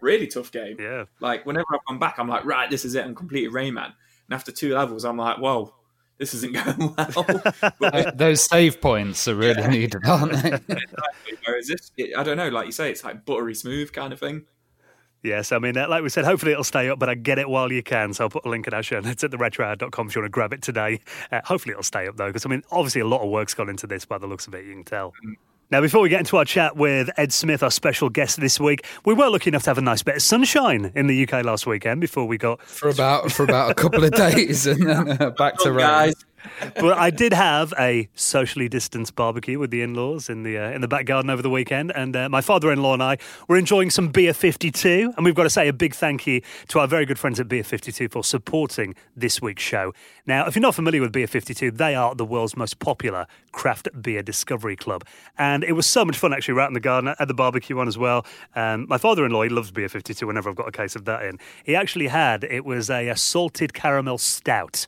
[0.00, 0.76] really tough game.
[0.80, 1.04] Yeah.
[1.20, 3.04] Like whenever I've gone back, I'm like, right, this is it.
[3.04, 5.72] I'm completed Rayman, and after two levels, I'm like, whoa,
[6.18, 7.72] this isn't going well.
[7.78, 10.52] but Those save points are really needed, aren't they?
[10.54, 10.76] exactly.
[11.46, 14.18] Whereas this, it, I don't know, like you say, it's like buttery smooth kind of
[14.18, 14.46] thing.
[15.22, 17.48] Yes, I mean, uh, like we said, hopefully it'll stay up, but I get it
[17.48, 18.12] while you can.
[18.12, 20.30] So I'll put a link in our show notes at theretrohour.com if you want to
[20.30, 21.00] grab it today.
[21.30, 23.68] Uh, hopefully it'll stay up, though, because I mean, obviously a lot of work's gone
[23.68, 25.12] into this by the looks of it, you can tell.
[25.70, 28.84] Now, before we get into our chat with Ed Smith, our special guest this week,
[29.06, 31.66] we were lucky enough to have a nice bit of sunshine in the UK last
[31.66, 35.30] weekend before we got for about for about a couple of days, and then uh,
[35.30, 35.86] back to rain.
[35.86, 36.14] guys,
[36.74, 40.80] but I did have a socially distanced barbecue with the in-laws in the uh, in
[40.80, 44.08] the back garden over the weekend, and uh, my father-in-law and I were enjoying some
[44.08, 45.14] Beer 52.
[45.16, 47.48] And we've got to say a big thank you to our very good friends at
[47.48, 49.92] Beer 52 for supporting this week's show.
[50.26, 53.88] Now, if you're not familiar with Beer 52, they are the world's most popular craft
[54.00, 55.04] beer discovery club,
[55.38, 57.88] and it was so much fun actually right in the garden at the barbecue one
[57.88, 58.24] as well.
[58.54, 61.38] Um, my father-in-law he loves Beer 52 whenever I've got a case of that in.
[61.64, 64.86] He actually had it was a, a salted caramel stout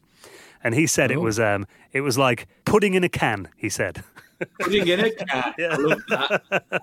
[0.65, 3.49] and he said it was um it was like pudding in a can.
[3.57, 4.03] He said.
[4.61, 6.43] pudding in a love that.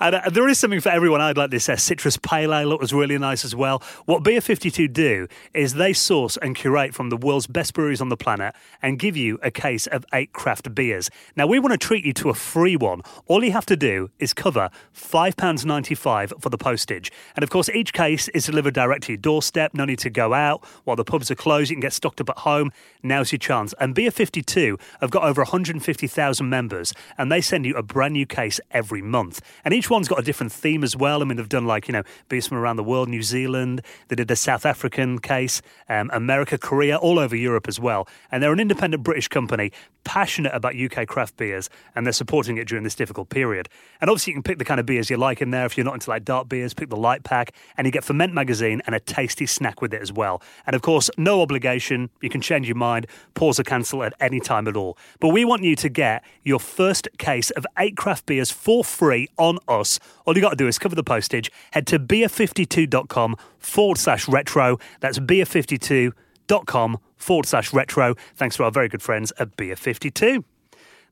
[0.00, 1.20] And uh, there is something for everyone.
[1.20, 2.72] I'd like this uh, citrus pale ale.
[2.72, 3.82] It was really nice as well.
[4.06, 8.08] What Beer 52 do is they source and curate from the world's best breweries on
[8.08, 11.10] the planet and give you a case of eight craft beers.
[11.36, 13.02] Now, we want to treat you to a free one.
[13.26, 17.12] All you have to do is cover £5.95 for the postage.
[17.36, 19.74] And of course, each case is delivered direct to your doorstep.
[19.74, 21.70] No need to go out while the pubs are closed.
[21.70, 22.72] You can get stocked up at home.
[23.02, 23.74] Now's your chance.
[23.80, 26.92] And Beer 52 have got over 150,000 members.
[27.16, 29.40] And they send you a brand new case every month.
[29.64, 31.22] And each one's got a different theme as well.
[31.22, 34.16] I mean, they've done like, you know, beers from around the world, New Zealand, they
[34.16, 38.08] did a South African case, um, America, Korea, all over Europe as well.
[38.30, 39.72] And they're an independent British company
[40.08, 43.68] passionate about UK craft beers, and they're supporting it during this difficult period.
[44.00, 45.66] And obviously, you can pick the kind of beers you like in there.
[45.66, 48.32] If you're not into like dark beers, pick the light pack, and you get Ferment
[48.32, 50.40] Magazine and a tasty snack with it as well.
[50.66, 52.08] And of course, no obligation.
[52.22, 54.96] You can change your mind, pause or cancel at any time at all.
[55.20, 59.26] But we want you to get your first case of eight craft beers for free
[59.36, 59.98] on us.
[60.24, 64.78] All you got to do is cover the postage, head to beer52.com forward slash retro.
[65.00, 68.14] That's beer52.com forward slash retro.
[68.36, 70.44] Thanks to our very good friends at Beer 52.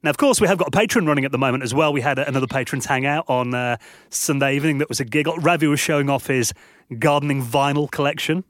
[0.04, 1.92] Now, of course, we have got a patron running at the moment as well.
[1.92, 5.36] We had another patrons hangout on uh, Sunday evening that was a giggle.
[5.38, 6.52] Ravi was showing off his
[6.96, 8.44] gardening vinyl collection.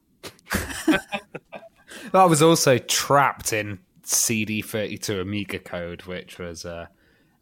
[2.13, 6.89] I was also trapped in CD32 Amiga code, which was uh,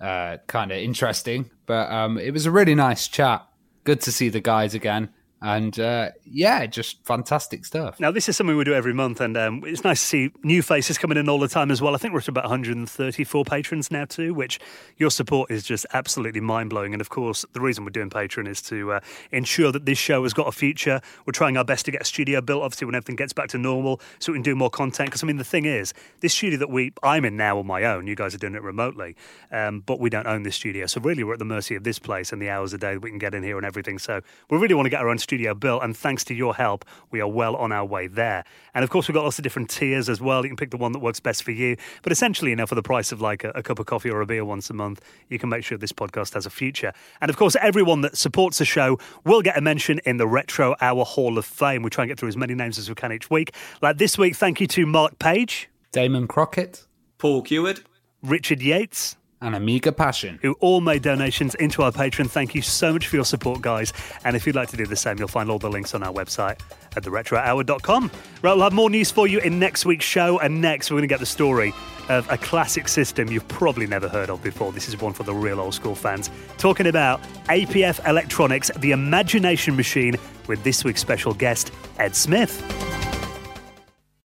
[0.00, 1.50] uh, kind of interesting.
[1.66, 3.46] But um, it was a really nice chat.
[3.84, 5.10] Good to see the guys again.
[5.44, 8.00] And uh, yeah, just fantastic stuff.
[8.00, 10.62] Now, this is something we do every month, and um, it's nice to see new
[10.62, 11.94] faces coming in all the time as well.
[11.94, 14.58] I think we're at about 134 patrons now, too, which
[14.96, 16.94] your support is just absolutely mind blowing.
[16.94, 19.00] And of course, the reason we're doing Patreon is to uh,
[19.32, 21.02] ensure that this show has got a future.
[21.26, 23.58] We're trying our best to get a studio built, obviously, when everything gets back to
[23.58, 25.08] normal, so we can do more content.
[25.08, 27.84] Because, I mean, the thing is, this studio that we I'm in now on my
[27.84, 29.14] own, you guys are doing it remotely,
[29.52, 30.86] um, but we don't own this studio.
[30.86, 33.00] So, really, we're at the mercy of this place and the hours a day that
[33.00, 33.98] we can get in here and everything.
[33.98, 35.82] So, we really want to get our own studio studio built.
[35.82, 38.44] And thanks to your help, we are well on our way there.
[38.72, 40.44] And of course, we've got lots of different tiers as well.
[40.44, 41.76] You can pick the one that works best for you.
[42.02, 44.20] But essentially, you know, for the price of like a, a cup of coffee or
[44.20, 46.92] a beer once a month, you can make sure this podcast has a future.
[47.20, 50.76] And of course, everyone that supports the show will get a mention in the Retro
[50.80, 51.82] Hour Hall of Fame.
[51.82, 53.52] We try and get through as many names as we can each week.
[53.82, 56.86] Like this week, thank you to Mark Page, Damon Crockett,
[57.18, 57.80] Paul Keward,
[58.22, 62.30] Richard Yates, and Amiga Passion, who all made donations into our Patreon.
[62.30, 63.92] Thank you so much for your support, guys.
[64.24, 66.12] And if you'd like to do the same, you'll find all the links on our
[66.12, 66.60] website
[66.96, 68.10] at theretrohour.com.
[68.42, 70.38] Right, we'll have more news for you in next week's show.
[70.38, 71.74] And next, we're going to get the story
[72.08, 74.72] of a classic system you've probably never heard of before.
[74.72, 76.30] This is one for the real old school fans.
[76.56, 80.16] Talking about APF Electronics, the Imagination Machine,
[80.48, 82.62] with this week's special guest, Ed Smith.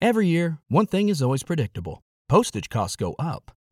[0.00, 3.50] Every year, one thing is always predictable postage costs go up.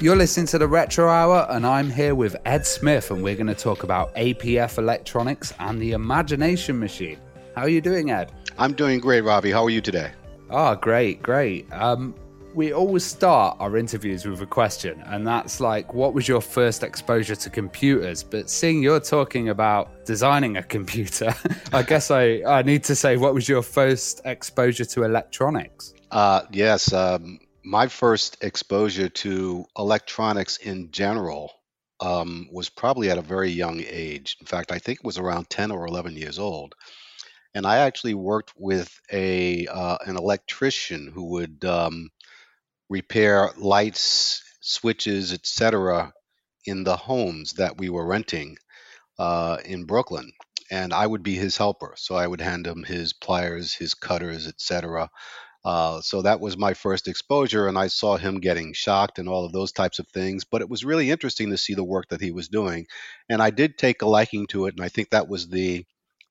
[0.00, 3.48] You're listening to the Retro Hour, and I'm here with Ed Smith, and we're going
[3.48, 7.18] to talk about APF Electronics and the Imagination Machine.
[7.56, 8.30] How are you doing, Ed?
[8.58, 9.50] I'm doing great, Ravi.
[9.50, 10.12] How are you today?
[10.50, 11.66] Oh, great, great.
[11.72, 12.14] Um,
[12.54, 16.84] we always start our interviews with a question, and that's like, what was your first
[16.84, 18.22] exposure to computers?
[18.22, 21.34] But seeing you're talking about designing a computer,
[21.72, 25.92] I guess I, I need to say, what was your first exposure to electronics?
[26.12, 31.52] Uh, yes, um, my first exposure to electronics in general
[32.00, 34.38] um, was probably at a very young age.
[34.40, 36.74] In fact, I think it was around 10 or 11 years old.
[37.54, 42.08] And I actually worked with a uh, an electrician who would um,
[42.88, 46.14] repair lights, switches, etc.,
[46.64, 48.56] in the homes that we were renting
[49.18, 50.32] uh, in Brooklyn.
[50.70, 54.46] And I would be his helper, so I would hand him his pliers, his cutters,
[54.46, 55.10] etc.
[55.64, 59.44] Uh, so that was my first exposure, and I saw him getting shocked and all
[59.44, 60.44] of those types of things.
[60.44, 62.86] But it was really interesting to see the work that he was doing,
[63.28, 65.84] and I did take a liking to it, and I think that was the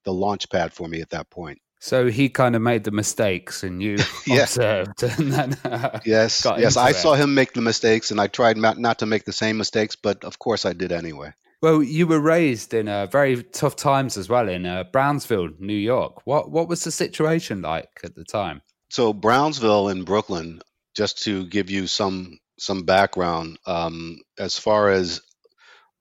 [0.05, 1.59] the launch pad for me at that point.
[1.79, 3.97] So he kind of made the mistakes, and you
[4.31, 6.95] observed, and then uh, yes, yes, I it.
[6.95, 9.95] saw him make the mistakes, and I tried not, not to make the same mistakes,
[9.95, 11.33] but of course I did anyway.
[11.61, 15.73] Well, you were raised in uh, very tough times as well in uh, Brownsville, New
[15.73, 16.25] York.
[16.25, 18.61] What what was the situation like at the time?
[18.89, 20.61] So Brownsville in Brooklyn,
[20.95, 25.21] just to give you some some background, um, as far as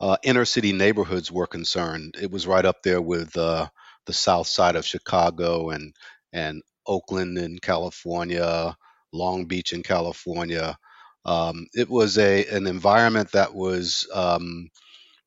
[0.01, 3.69] uh, inner city neighborhoods were concerned, it was right up there with uh,
[4.07, 5.95] the south side of Chicago and
[6.33, 8.77] and Oakland in California,
[9.13, 10.79] Long Beach in California.
[11.25, 14.71] Um, it was a an environment that was um,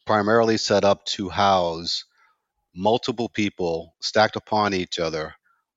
[0.06, 2.06] primarily set up to house
[2.76, 5.36] multiple people stacked upon each other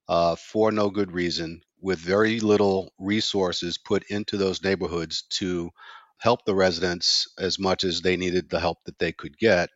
[0.08, 5.70] uh, for no good reason with very little resources put into those neighborhoods to
[6.18, 9.70] help the residents as much as they needed the help that they could get.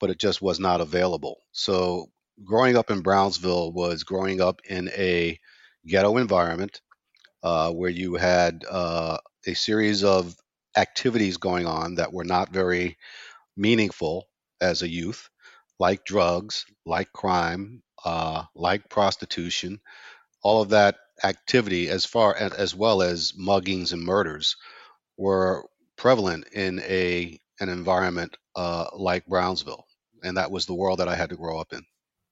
[0.00, 1.36] but it just was not available.
[1.52, 2.06] So
[2.44, 5.38] growing up in Brownsville was growing up in a
[5.86, 6.80] ghetto environment
[7.42, 10.34] uh, where you had uh, a series of
[10.76, 12.96] activities going on that were not very
[13.56, 14.26] meaningful
[14.60, 15.28] as a youth,
[15.78, 19.80] like drugs, like crime, uh, like prostitution,
[20.42, 24.56] all of that activity, as far as, as well as muggings and murders,
[25.16, 25.64] were
[25.96, 29.86] prevalent in a an environment uh, like Brownsville,
[30.22, 31.82] and that was the world that I had to grow up in.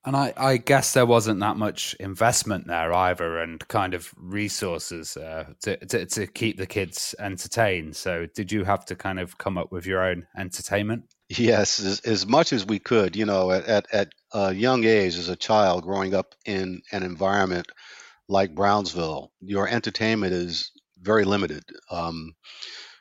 [0.06, 5.16] And I, I, guess there wasn't that much investment there either, and kind of resources
[5.16, 7.96] uh, to, to, to keep the kids entertained.
[7.96, 11.04] So, did you have to kind of come up with your own entertainment?
[11.30, 13.16] Yes, as, as much as we could.
[13.16, 17.02] You know, at, at, at a young age, as a child, growing up in an
[17.02, 17.68] environment
[18.28, 21.64] like Brownsville, your entertainment is very limited.
[21.90, 22.34] Um,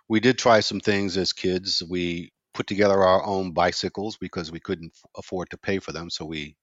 [0.09, 1.83] we did try some things as kids.
[1.89, 6.25] We put together our own bicycles because we couldn't afford to pay for them, so
[6.25, 6.55] we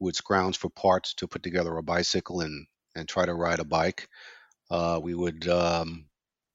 [0.00, 2.66] would scrounge for parts to put together a bicycle and
[2.96, 4.08] and try to ride a bike.
[4.70, 6.06] Uh, we would um,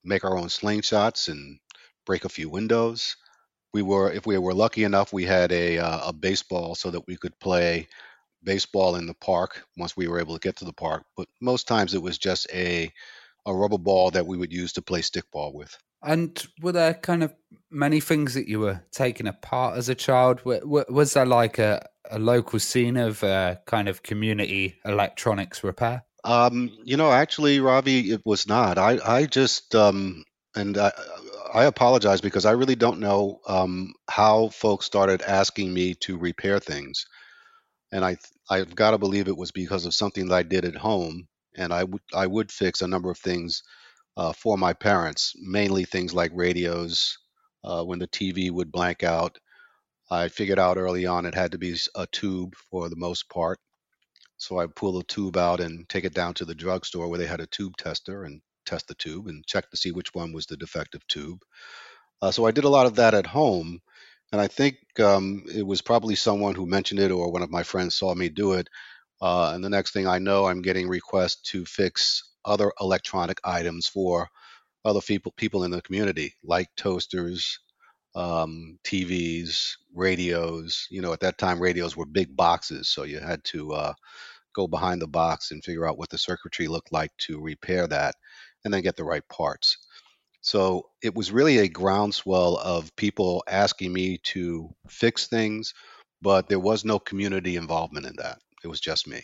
[0.04, 1.58] make our own slingshots and
[2.06, 3.16] break a few windows.
[3.74, 7.06] We were, if we were lucky enough, we had a uh, a baseball so that
[7.06, 7.88] we could play
[8.44, 11.04] baseball in the park once we were able to get to the park.
[11.16, 12.90] But most times it was just a
[13.44, 15.76] a rubber ball that we would use to play stickball with.
[16.02, 17.34] And were there kind of
[17.70, 20.40] many things that you were taking apart as a child?
[20.44, 26.04] Was there like a, a local scene of uh, kind of community electronics repair?
[26.24, 28.78] Um, you know, actually, Ravi, it was not.
[28.78, 30.24] I, I just, um,
[30.54, 30.92] and I,
[31.52, 36.58] I apologize because I really don't know um, how folks started asking me to repair
[36.58, 37.06] things,
[37.92, 38.16] and I,
[38.50, 41.72] I've got to believe it was because of something that I did at home, and
[41.72, 43.62] I would, I would fix a number of things
[44.16, 47.18] uh, for my parents, mainly things like radios.
[47.64, 49.38] Uh, when the TV would blank out,
[50.10, 53.58] I figured out early on it had to be a tube for the most part.
[54.36, 57.26] So I pull the tube out and take it down to the drugstore where they
[57.26, 60.46] had a tube tester and test the tube and check to see which one was
[60.46, 61.40] the defective tube.
[62.22, 63.80] Uh, so I did a lot of that at home.
[64.32, 67.62] And I think um, it was probably someone who mentioned it or one of my
[67.62, 68.68] friends saw me do it.
[69.20, 73.86] Uh, and the next thing I know, I'm getting requests to fix other electronic items
[73.86, 74.28] for
[74.84, 77.60] other people people in the community, like toasters,
[78.16, 80.86] um, TVs, radios.
[80.90, 83.94] You know, at that time, radios were big boxes, so you had to uh,
[84.54, 88.16] go behind the box and figure out what the circuitry looked like to repair that,
[88.64, 89.78] and then get the right parts.
[90.42, 95.72] So it was really a groundswell of people asking me to fix things,
[96.20, 98.38] but there was no community involvement in that.
[98.64, 99.22] It was just me.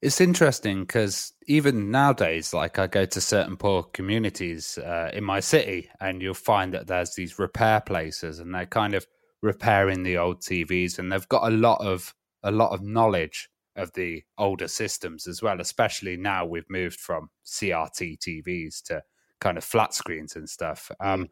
[0.00, 5.40] It's interesting because even nowadays, like I go to certain poor communities uh, in my
[5.40, 9.06] city, and you'll find that there's these repair places, and they're kind of
[9.42, 13.92] repairing the old TVs, and they've got a lot of a lot of knowledge of
[13.92, 15.60] the older systems as well.
[15.60, 19.02] Especially now, we've moved from CRT TVs to
[19.42, 20.90] kind of flat screens and stuff.
[21.00, 21.28] Um,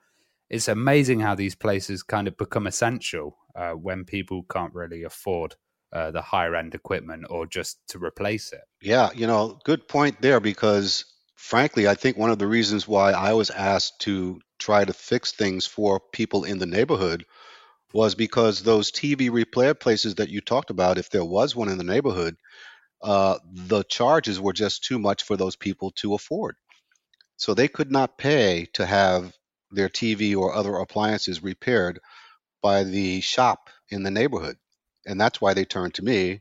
[0.51, 5.55] it's amazing how these places kind of become essential uh, when people can't really afford
[5.93, 8.63] uh, the higher end equipment or just to replace it.
[8.83, 11.05] Yeah, you know, good point there because
[11.37, 15.33] frankly, I think one of the reasons why I was asked to try to fix
[15.33, 17.25] things for people in the neighborhood
[17.93, 21.79] was because those TV repair places that you talked about, if there was one in
[21.79, 22.37] the neighborhood,
[23.03, 26.57] uh, the charges were just too much for those people to afford.
[27.41, 29.33] So they could not pay to have
[29.71, 32.01] their TV or other appliances repaired
[32.63, 34.57] by the shop in the neighborhood
[35.07, 36.41] and that's why they turned to me.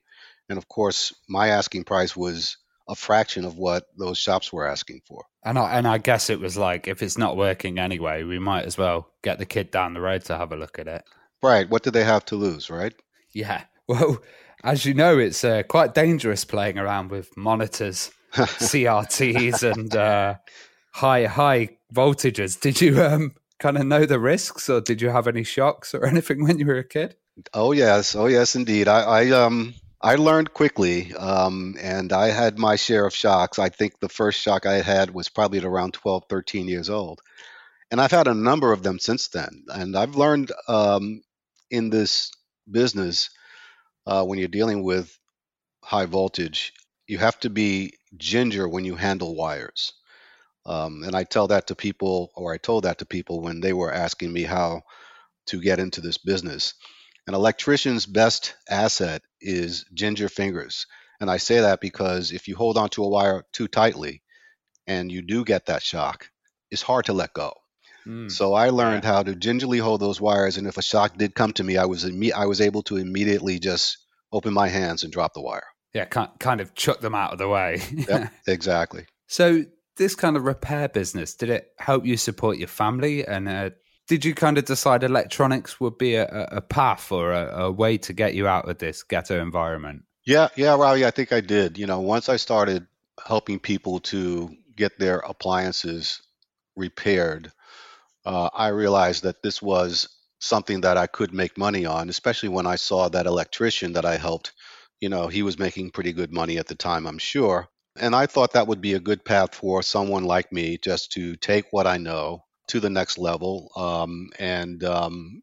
[0.50, 2.58] And of course, my asking price was
[2.88, 5.26] a fraction of what those shops were asking for.
[5.44, 8.66] And I, and I guess it was like, if it's not working anyway, we might
[8.66, 11.04] as well get the kid down the road to have a look at it.
[11.42, 11.70] Right.
[11.70, 12.94] What do they have to lose, right?
[13.34, 13.64] Yeah.
[13.90, 14.22] Well,
[14.64, 20.36] as you know, it's uh, quite dangerous playing around with monitors, CRTs, and uh,
[21.00, 22.60] high high voltages.
[22.60, 26.06] Did you um, kind of know the risks, or did you have any shocks or
[26.14, 27.16] anything when you were a kid?
[27.54, 28.88] Oh yes, oh yes, indeed.
[28.88, 33.60] I, I um I learned quickly, um, and I had my share of shocks.
[33.60, 37.22] I think the first shock I had was probably at around 12, 13 years old,
[37.92, 39.64] and I've had a number of them since then.
[39.68, 41.22] And I've learned um,
[41.72, 42.32] in this
[42.70, 43.30] business
[44.06, 45.18] uh, when you're dealing with
[45.84, 46.74] high voltage,
[47.08, 49.94] you have to be ginger when you handle wires.
[50.66, 53.74] Um, and I tell that to people, or I told that to people when they
[53.74, 54.82] were asking me how
[55.48, 56.74] to get into this business
[57.30, 60.88] an electrician's best asset is ginger fingers.
[61.22, 64.24] And I say that because if you hold onto a wire too tightly
[64.88, 66.32] and you do get that shock,
[66.72, 67.54] it's hard to let go.
[68.08, 68.32] Mm.
[68.32, 71.54] So I learned how to gingerly hold those wires, and if a shock did come
[71.54, 74.00] to me, I was imme- I was able to immediately just
[74.32, 75.68] open my hands and drop the wire.
[75.94, 77.80] Yeah, ki- kind of chuck them out of the way.
[78.08, 79.06] Yep, exactly.
[79.28, 79.66] So
[80.00, 83.28] this kind of repair business, did it help you support your family?
[83.28, 83.70] And uh,
[84.08, 87.98] did you kind of decide electronics would be a, a path or a, a way
[88.00, 90.04] to get you out of this ghetto environment?
[90.26, 91.78] Yeah, yeah, Rowdy, I think I did.
[91.78, 92.88] You know, once I started
[93.24, 96.22] helping people to get their appliances
[96.76, 97.52] repaired,
[98.26, 100.08] uh, I realized that this was
[100.40, 104.18] something that I could make money on, especially when I saw that electrician that I
[104.18, 104.54] helped.
[105.02, 107.70] You know, he was making pretty good money at the time, I'm sure.
[108.00, 111.36] And I thought that would be a good path for someone like me just to
[111.36, 115.42] take what I know to the next level um, and um,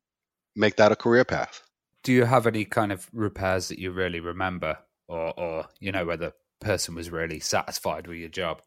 [0.54, 1.62] make that a career path.
[2.02, 4.78] Do you have any kind of repairs that you really remember,
[5.08, 8.62] or, or you know, where the person was really satisfied with your job?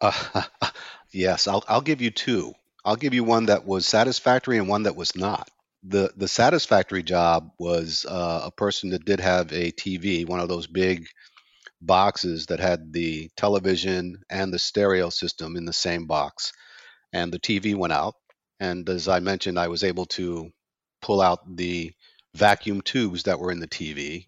[0.00, 0.42] Uh,
[1.12, 2.52] yes, I'll I'll give you two.
[2.84, 5.48] I'll give you one that was satisfactory and one that was not.
[5.84, 10.48] The the satisfactory job was uh, a person that did have a TV, one of
[10.48, 11.06] those big
[11.82, 16.52] boxes that had the television and the stereo system in the same box.
[17.12, 18.14] And the TV went out.
[18.60, 20.50] And as I mentioned, I was able to
[21.00, 21.92] pull out the
[22.34, 24.26] vacuum tubes that were in the TV,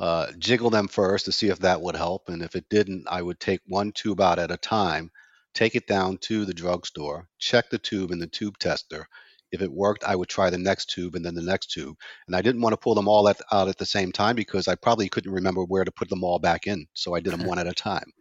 [0.00, 2.28] uh, jiggle them first to see if that would help.
[2.28, 5.10] And if it didn't, I would take one tube out at a time,
[5.54, 9.08] take it down to the drugstore, check the tube in the tube tester.
[9.50, 11.96] If it worked, I would try the next tube and then the next tube.
[12.26, 14.68] And I didn't want to pull them all at, out at the same time because
[14.68, 16.86] I probably couldn't remember where to put them all back in.
[16.92, 18.12] So I did them one at a time.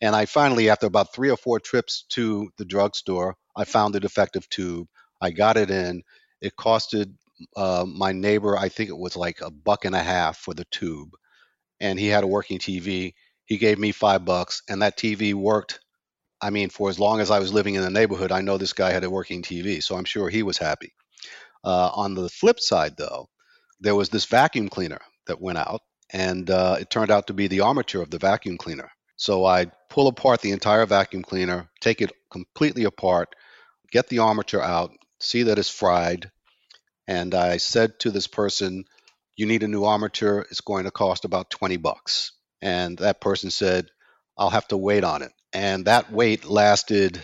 [0.00, 4.00] And I finally, after about three or four trips to the drugstore, I found the
[4.00, 4.88] defective tube.
[5.20, 6.02] I got it in.
[6.40, 7.14] It costed
[7.56, 10.64] uh, my neighbor, I think it was like a buck and a half for the
[10.66, 11.10] tube.
[11.80, 13.14] And he had a working TV.
[13.44, 15.80] He gave me five bucks, and that TV worked.
[16.40, 18.72] I mean, for as long as I was living in the neighborhood, I know this
[18.72, 20.92] guy had a working TV, so I'm sure he was happy.
[21.64, 23.28] Uh, on the flip side, though,
[23.80, 25.80] there was this vacuum cleaner that went out,
[26.10, 28.90] and uh, it turned out to be the armature of the vacuum cleaner.
[29.16, 33.34] So I pull apart the entire vacuum cleaner, take it completely apart,
[33.90, 36.30] get the armature out, see that it's fried,
[37.08, 38.84] and I said to this person,
[39.36, 40.46] "You need a new armature.
[40.50, 43.88] It's going to cost about 20 bucks." And that person said,
[44.36, 47.18] "I'll have to wait on it." And that wait lasted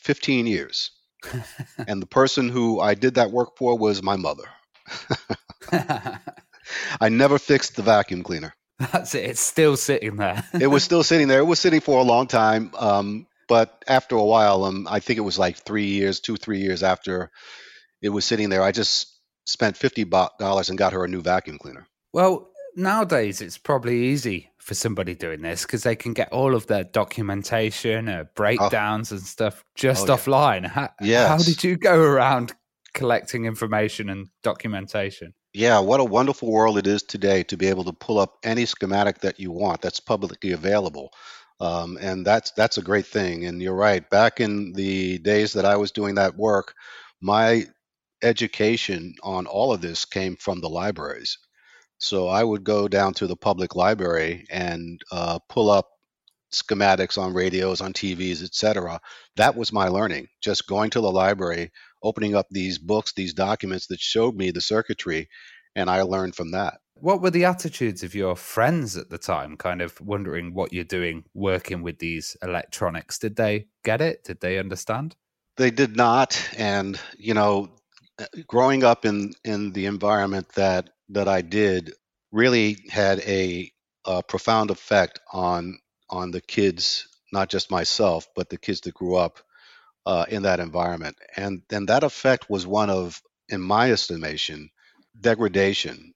[0.00, 0.90] 15 years.
[1.86, 4.42] and the person who I did that work for was my mother.
[7.00, 8.52] I never fixed the vacuum cleaner.
[8.80, 9.30] That's it.
[9.30, 10.42] It's still sitting there.
[10.60, 11.38] it was still sitting there.
[11.38, 12.72] It was sitting for a long time.
[12.76, 16.58] Um, but after a while, um, I think it was like three years, two, three
[16.58, 17.30] years after
[18.00, 19.06] it was sitting there, I just
[19.46, 21.86] spent fifty dollars and got her a new vacuum cleaner.
[22.12, 26.66] Well, nowadays it's probably easy for somebody doing this because they can get all of
[26.66, 30.66] their documentation, uh, breakdowns, and stuff just Oh, offline.
[30.66, 31.46] How, how Yes.
[31.46, 32.54] did you go around
[32.94, 35.34] collecting information and documentation?
[35.54, 38.64] Yeah, what a wonderful world it is today to be able to pull up any
[38.64, 41.12] schematic that you want that's publicly available.
[41.60, 43.44] Um, and that's that's a great thing.
[43.44, 44.08] And you're right.
[44.08, 46.74] Back in the days that I was doing that work,
[47.20, 47.66] my
[48.22, 51.38] education on all of this came from the libraries.
[52.02, 55.88] So I would go down to the public library and uh, pull up
[56.52, 59.00] schematics on radios, on TVs, etc.
[59.36, 60.26] That was my learning.
[60.40, 61.70] Just going to the library,
[62.02, 65.28] opening up these books, these documents that showed me the circuitry,
[65.76, 66.80] and I learned from that.
[66.94, 70.82] What were the attitudes of your friends at the time, kind of wondering what you're
[70.82, 73.20] doing working with these electronics?
[73.20, 74.24] Did they get it?
[74.24, 75.14] Did they understand?
[75.56, 77.76] They did not, and you know,
[78.48, 81.92] growing up in in the environment that that I did
[82.32, 83.72] really had a,
[84.06, 85.78] a profound effect on
[86.10, 89.40] on the kids, not just myself, but the kids that grew up
[90.06, 94.70] uh, in that environment, and and that effect was one of, in my estimation,
[95.20, 96.14] degradation,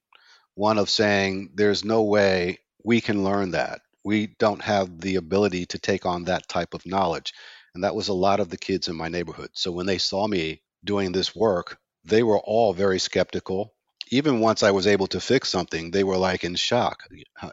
[0.55, 3.81] one of saying there's no way we can learn that.
[4.03, 7.33] We don't have the ability to take on that type of knowledge.
[7.75, 9.51] And that was a lot of the kids in my neighborhood.
[9.53, 13.73] So when they saw me doing this work, they were all very skeptical.
[14.09, 17.03] Even once I was able to fix something, they were like in shock.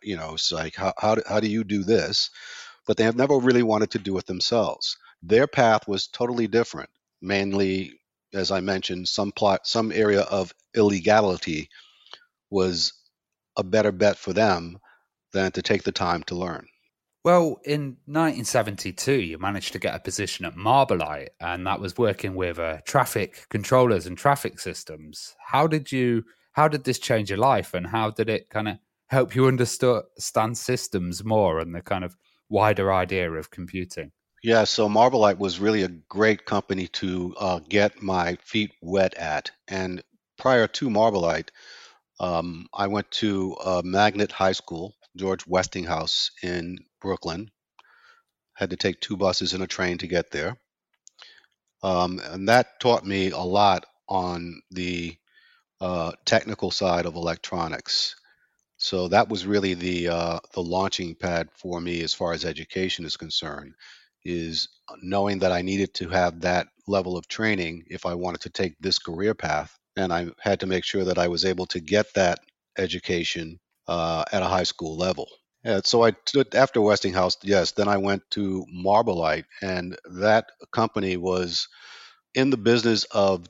[0.03, 2.31] You know, it's like, how, how, do, how do you do this?
[2.87, 4.97] But they have never really wanted to do it themselves.
[5.23, 6.91] Their path was totally different,
[7.23, 7.99] mainly,
[8.33, 11.71] as I mentioned, some plot, some area of illegality
[12.51, 12.93] was
[13.57, 14.79] a better bet for them
[15.33, 16.67] than to take the time to learn.
[17.25, 22.35] Well, in 1972, you managed to get a position at Marbelite, and that was working
[22.35, 25.35] with uh, traffic controllers and traffic systems.
[25.47, 26.25] How did you?
[26.55, 28.79] How did this change your life, and how did it kind of
[29.09, 32.17] help you understand systems more and the kind of
[32.49, 34.13] wider idea of computing?
[34.43, 39.51] Yeah, so Marbelite was really a great company to uh, get my feet wet at.
[39.69, 40.03] And
[40.39, 41.49] prior to Marbelite,
[42.21, 47.51] um, I went to Magnet High School, George Westinghouse in Brooklyn.
[48.53, 50.57] Had to take two buses and a train to get there.
[51.83, 55.17] Um, and that taught me a lot on the
[55.85, 58.17] uh, technical side of electronics.
[58.79, 63.05] So that was really the uh, the launching pad for me as far as education
[63.05, 63.75] is concerned,
[64.25, 64.69] is
[65.03, 68.75] knowing that I needed to have that level of training if I wanted to take
[68.81, 72.07] this career path, and I had to make sure that I was able to get
[72.15, 72.39] that
[72.79, 75.29] education uh, at a high school level.
[75.65, 77.73] Yeah, so I took after Westinghouse, yes.
[77.73, 81.69] Then I went to Marbelite, and that company was
[82.35, 83.49] in the business of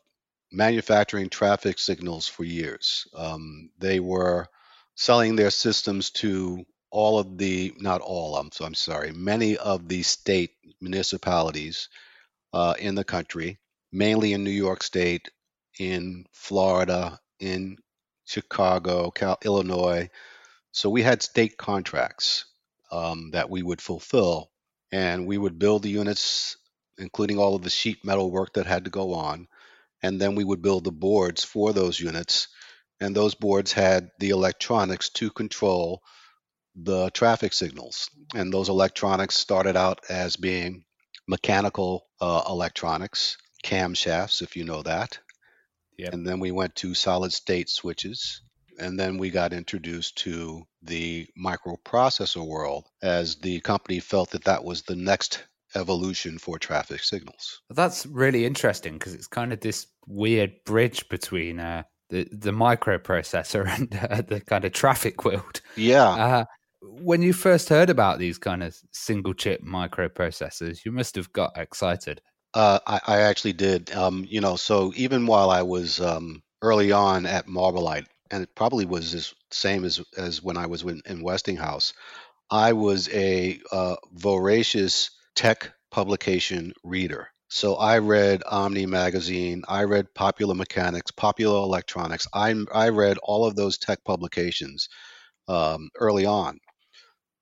[0.55, 3.07] manufacturing traffic signals for years.
[3.15, 4.49] Um, they were
[4.95, 9.89] selling their systems to all of the, not all, I'm, so I'm sorry, many of
[9.89, 11.89] the state municipalities
[12.53, 13.59] uh, in the country,
[13.93, 15.31] mainly in New York State,
[15.79, 17.77] in Florida, in
[18.27, 20.09] Chicago, Cal- Illinois.
[20.73, 22.45] So we had state contracts
[22.93, 24.51] um, that we would fulfill,
[24.93, 26.57] and we would build the units,
[26.99, 29.49] including all of the sheet metal work that had to go on
[30.05, 32.49] and then we would build the boards for those units.
[33.01, 36.03] And those boards had the electronics to control
[36.77, 38.11] the traffic signals.
[38.35, 40.85] And those electronics started out as being
[41.27, 45.19] mechanical uh, electronics, camshafts, if you know that.
[45.97, 46.13] Yep.
[46.13, 48.43] And then we went to solid state switches.
[48.79, 54.65] And then we got introduced to the microprocessor world as the company felt that that
[54.65, 55.43] was the next
[55.75, 57.61] evolution for traffic signals.
[57.71, 63.67] That's really interesting because it's kind of this weird bridge between uh, the the microprocessor
[63.77, 65.61] and uh, the kind of traffic world.
[65.77, 66.09] Yeah.
[66.09, 66.45] Uh,
[66.83, 71.57] when you first heard about these kind of single chip microprocessors, you must have got
[71.57, 72.21] excited.
[72.53, 73.93] Uh, I, I, actually did.
[73.93, 78.55] Um, you know, so even while I was um, early on at Marbelite, and it
[78.55, 81.95] probably was the same as as when I was in, in Westinghouse,
[82.51, 87.29] I was a uh, voracious tech publication reader.
[87.49, 92.27] So I read Omni magazine, I read Popular Mechanics, Popular Electronics.
[92.35, 94.89] I, I read all of those tech publications
[95.47, 96.59] um, early on.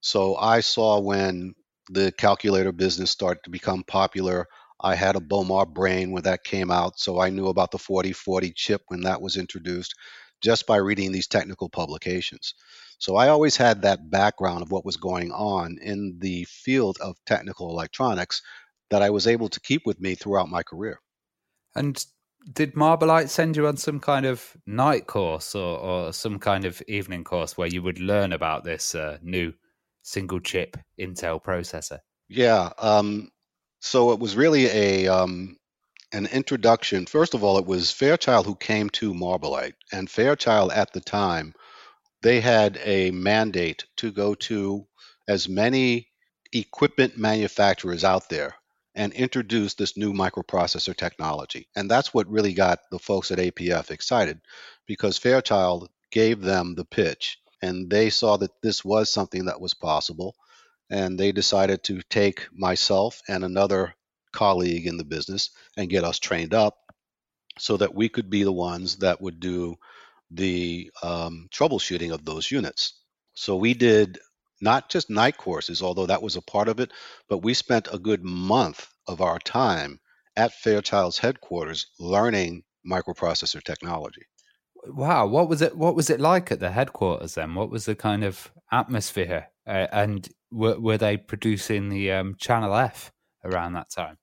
[0.01, 1.55] So I saw when
[1.91, 4.47] the calculator business started to become popular.
[4.81, 8.53] I had a Bowmar brain when that came out, so I knew about the 4040
[8.53, 9.95] chip when that was introduced
[10.43, 12.55] just by reading these technical publications.
[12.99, 17.17] So I always had that background of what was going on in the field of
[17.27, 18.43] technical electronics
[18.91, 21.01] that I was able to keep with me throughout my career.
[21.75, 22.05] And
[22.53, 26.83] did Marbelite send you on some kind of night course or, or some kind of
[26.89, 29.53] evening course where you would learn about this uh, new
[30.03, 32.01] single chip Intel processor?
[32.29, 32.71] Yeah.
[32.79, 33.31] Um,
[33.81, 35.57] so it was really a um,
[36.13, 37.07] an introduction.
[37.07, 41.55] First of all, it was Fairchild who came to Marbelite, and Fairchild at the time
[42.23, 44.87] they had a mandate to go to
[45.27, 46.09] as many
[46.53, 48.55] equipment manufacturers out there
[48.95, 51.67] and introduce this new microprocessor technology.
[51.75, 54.41] And that's what really got the folks at APF excited
[54.87, 59.73] because Fairchild gave them the pitch and they saw that this was something that was
[59.73, 60.35] possible.
[60.91, 63.95] And they decided to take myself and another
[64.33, 66.77] colleague in the business and get us trained up
[67.59, 69.77] so that we could be the ones that would do
[70.31, 73.01] the um, troubleshooting of those units.
[73.35, 74.19] So we did
[74.61, 76.93] not just night courses, although that was a part of it,
[77.29, 80.01] but we spent a good month of our time
[80.37, 84.23] at Fairchild's headquarters learning microprocessor technology.
[84.87, 85.77] Wow, what was it?
[85.77, 87.55] What was it like at the headquarters then?
[87.55, 89.49] What was the kind of atmosphere?
[89.67, 93.13] Uh, and were, were they producing the um, Channel F
[93.45, 94.19] around that time?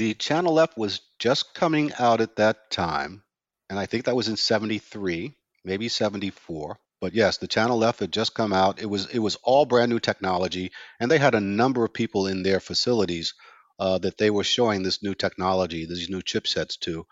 [0.00, 3.22] The Channel F was just coming out at that time,
[3.68, 6.78] and I think that was in 73, maybe 74.
[7.02, 8.80] But yes, the Channel F had just come out.
[8.80, 12.28] It was it was all brand new technology, and they had a number of people
[12.28, 13.34] in their facilities
[13.78, 17.06] uh, that they were showing this new technology, these new chipsets to.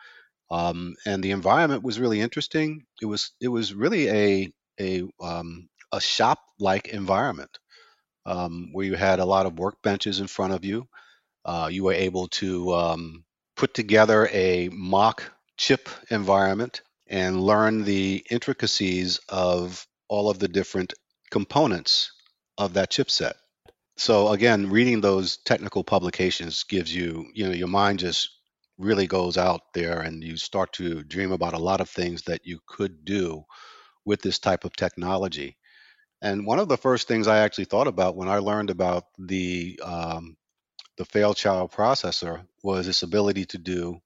[0.50, 2.86] Um, and the environment was really interesting.
[3.02, 7.58] It was it was really a a um, a shop like environment
[8.24, 10.88] um, where you had a lot of workbenches in front of you.
[11.48, 13.24] Uh, you were able to um,
[13.56, 15.22] put together a mock
[15.56, 20.92] chip environment and learn the intricacies of all of the different
[21.30, 22.12] components
[22.58, 23.32] of that chipset.
[23.96, 28.28] So again, reading those technical publications gives you, you know, your mind just
[28.76, 32.44] really goes out there and you start to dream about a lot of things that
[32.44, 33.42] you could do
[34.04, 35.56] with this type of technology.
[36.20, 39.80] And one of the first things I actually thought about when I learned about the
[39.82, 40.36] um,
[40.98, 44.00] the Fairchild processor was its ability to do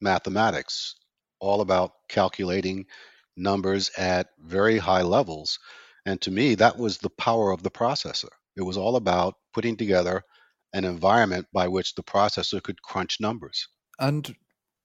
[0.00, 0.94] mathematics,
[1.40, 2.84] all about calculating
[3.36, 5.58] numbers at very high levels.
[6.04, 8.28] And to me, that was the power of the processor.
[8.54, 10.22] It was all about putting together
[10.74, 13.66] an environment by which the processor could crunch numbers.
[13.98, 14.36] And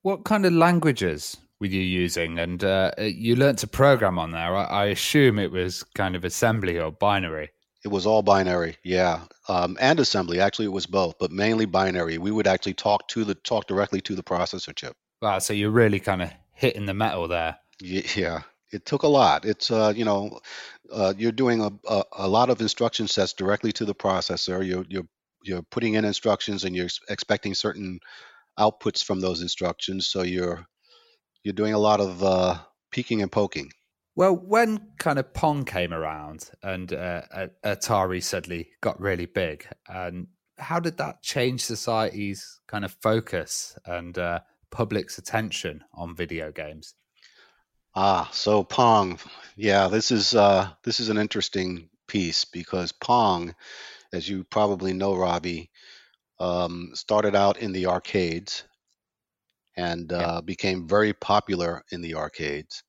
[0.04, 2.39] what kind of languages were you using?
[2.39, 4.56] And uh, you learned to program on there.
[4.56, 7.49] I assume it was kind of assembly or binary.
[7.84, 10.40] It was all binary, yeah, um, and assembly.
[10.40, 12.20] Actually, it was both, but mainly binary.
[12.20, 14.96] We would actually talk to the talk directly to the processor chip.
[15.22, 17.58] Wow, so you're really kind of hitting the metal there.
[17.80, 19.46] Yeah, it took a lot.
[19.46, 20.40] It's uh, you know,
[20.92, 24.66] uh, you're doing a, a, a lot of instruction sets directly to the processor.
[24.66, 25.08] You're you're
[25.44, 28.00] you're putting in instructions and you're expecting certain
[28.60, 30.08] outputs from those instructions.
[30.08, 30.66] So you're
[31.44, 32.58] you're doing a lot of uh,
[32.92, 33.72] peeking and poking.
[34.16, 37.22] Well, when kind of Pong came around and uh,
[37.64, 44.18] Atari suddenly got really big, and how did that change society's kind of focus and
[44.18, 46.93] uh, public's attention on video games?
[47.95, 49.18] Ah, so Pong,
[49.55, 53.55] yeah, this is uh, this is an interesting piece because Pong,
[54.14, 55.72] as you probably know, Robbie,
[56.39, 58.64] um, started out in the arcades
[59.78, 60.41] and uh, yeah.
[60.41, 62.84] became very popular in the arcades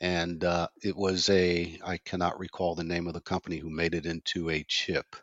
[0.00, 3.94] and uh, it was a I cannot recall the name of the company who made
[3.94, 5.16] it into a chip.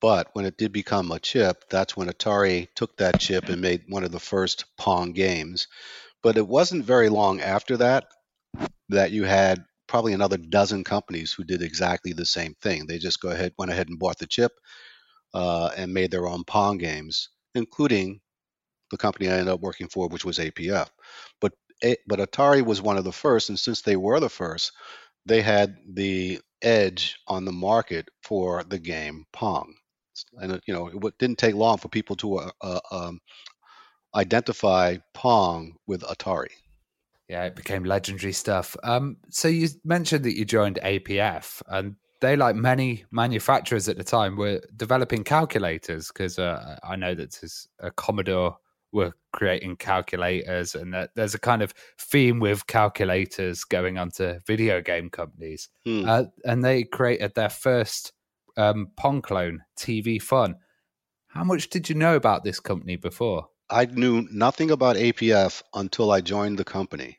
[0.00, 3.84] But when it did become a chip, that's when Atari took that chip and made
[3.88, 5.66] one of the first Pong games.
[6.22, 8.06] But it wasn't very long after that
[8.90, 12.86] that you had probably another dozen companies who did exactly the same thing.
[12.86, 14.52] They just go ahead, went ahead and bought the chip
[15.34, 18.20] uh, and made their own Pong games, including
[18.90, 20.88] the company I ended up working for, which was APF.
[21.40, 21.52] But
[22.06, 24.72] but Atari was one of the first, and since they were the first,
[25.26, 29.74] they had the edge on the market for the game Pong.
[30.36, 33.20] And you know, it didn't take long for people to uh, uh, um,
[34.14, 36.50] identify Pong with Atari.
[37.28, 38.76] Yeah, it became legendary stuff.
[38.82, 44.04] Um, so you mentioned that you joined APF, and they, like many manufacturers at the
[44.04, 48.56] time, were developing calculators because uh, I know that there's a Commodore
[48.92, 54.80] were creating calculators, and that there's a kind of theme with calculators going onto video
[54.80, 55.68] game companies.
[55.84, 56.04] Hmm.
[56.08, 58.12] Uh, and they created their first
[58.56, 60.56] um, Pong clone, TV Fun.
[61.28, 63.48] How much did you know about this company before?
[63.70, 67.18] I knew nothing about APF until I joined the company.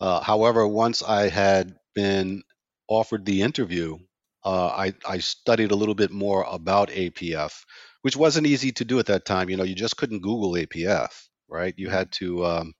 [0.00, 2.42] Uh, however, once I had been
[2.88, 3.98] offered the interview,
[4.44, 7.64] uh, I, I studied a little bit more about APF
[8.02, 9.50] which wasn't easy to do at that time.
[9.50, 11.10] You know, you just couldn't Google APF,
[11.48, 11.74] right?
[11.76, 12.74] You had to um,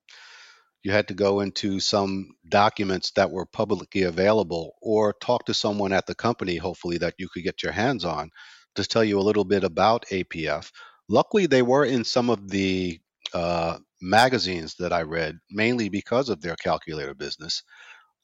[0.83, 5.93] you had to go into some documents that were publicly available, or talk to someone
[5.93, 8.31] at the company, hopefully that you could get your hands on,
[8.77, 10.71] to tell you a little bit about APF.
[11.09, 13.01] Luckily, they were in some of the
[13.35, 17.63] uh, magazines that I read, mainly because of their calculator business.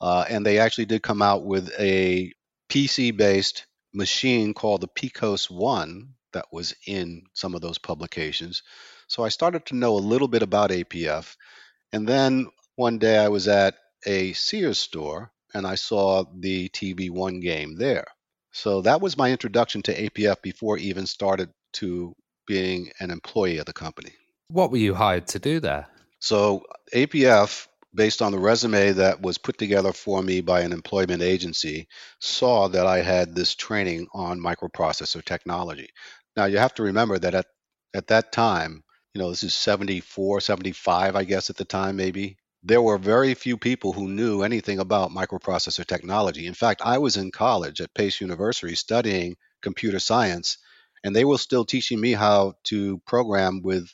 [0.01, 2.32] Uh, and they actually did come out with a
[2.70, 8.62] PC based machine called the PeCos One, that was in some of those publications.
[9.09, 11.34] So I started to know a little bit about APF.
[11.93, 13.74] And then one day I was at
[14.05, 18.07] a Sears store and I saw the TV1 game there.
[18.53, 22.14] So that was my introduction to APF before even started to
[22.47, 24.12] being an employee of the company.
[24.49, 25.87] What were you hired to do there?
[26.20, 26.64] So
[26.95, 27.66] APF
[27.97, 31.89] based on the resume that was put together for me by an employment agency,
[32.20, 35.89] saw that I had this training on microprocessor technology.
[36.37, 37.47] Now you have to remember that at,
[37.95, 38.84] at that time,
[39.14, 42.37] you know, this is 74, 75, I guess at the time, maybe.
[42.62, 46.47] There were very few people who knew anything about microprocessor technology.
[46.47, 50.59] In fact, I was in college at Pace University studying computer science,
[51.05, 53.89] and they were still teaching me how to program with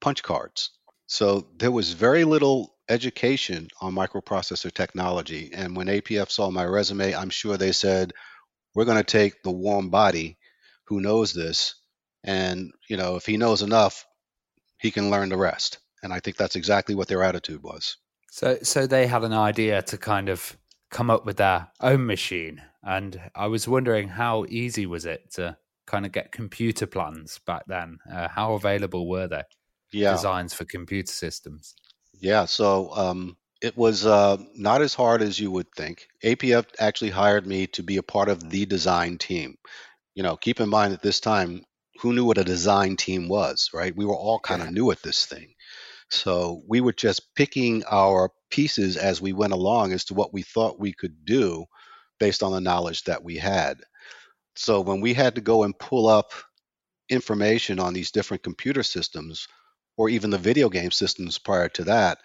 [0.00, 0.70] punch cards.
[1.06, 5.50] So there was very little education on microprocessor technology.
[5.54, 8.12] And when APF saw my resume, I'm sure they said,
[8.74, 10.37] We're going to take the warm body
[10.88, 11.74] who knows this.
[12.24, 14.06] And you know if he knows enough
[14.80, 15.78] he can learn the rest.
[16.02, 17.96] And i think that's exactly what their attitude was.
[18.30, 20.56] So so they had an idea to kind of
[20.90, 22.62] come up with their own machine.
[22.82, 27.64] And i was wondering how easy was it to kind of get computer plans back
[27.66, 27.98] then?
[28.10, 29.42] Uh, how available were they
[29.92, 30.12] yeah.
[30.12, 31.74] designs for computer systems?
[32.14, 36.08] Yeah so um, it was uh, not as hard as you would think.
[36.24, 39.58] APF actually hired me to be a part of the design team
[40.18, 41.62] you know, keep in mind at this time,
[42.00, 43.94] who knew what a design team was, right?
[43.94, 44.74] We were all kind of yeah.
[44.74, 45.54] new at this thing.
[46.10, 50.42] So we were just picking our pieces as we went along as to what we
[50.42, 51.66] thought we could do
[52.18, 53.78] based on the knowledge that we had.
[54.56, 56.32] So when we had to go and pull up
[57.08, 59.46] information on these different computer systems
[59.96, 62.18] or even the video game systems prior to that,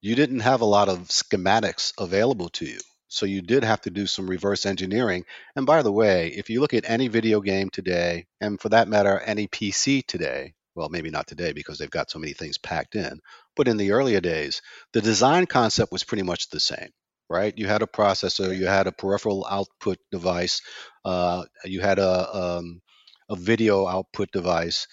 [0.00, 2.80] you didn't have a lot of schematics available to you.
[3.12, 5.26] So you did have to do some reverse engineering.
[5.54, 8.88] And by the way, if you look at any video game today, and for that
[8.88, 12.94] matter, any PC today, well, maybe not today because they've got so many things packed
[12.94, 13.20] in,
[13.54, 14.62] but in the earlier days,
[14.94, 16.88] the design concept was pretty much the same,
[17.28, 17.52] right?
[17.54, 20.62] You had a processor, you had a peripheral output device,
[21.04, 22.80] uh, you had a, um,
[23.28, 24.86] a video output device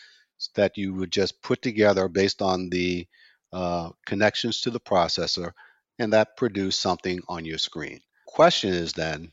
[0.56, 3.08] that you would just put together based on the
[3.54, 5.54] uh, connections to the processor,
[5.98, 8.02] and that produced something on your screen.
[8.32, 9.32] Question is then,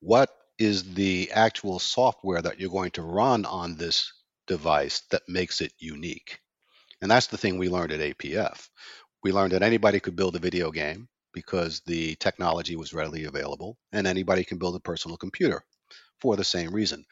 [0.00, 4.10] what is the actual software that you're going to run on this
[4.46, 6.40] device that makes it unique?
[7.02, 8.68] And that's the thing we learned at APF.
[9.22, 13.76] We learned that anybody could build a video game because the technology was readily available,
[13.92, 15.62] and anybody can build a personal computer
[16.20, 17.04] for the same reason.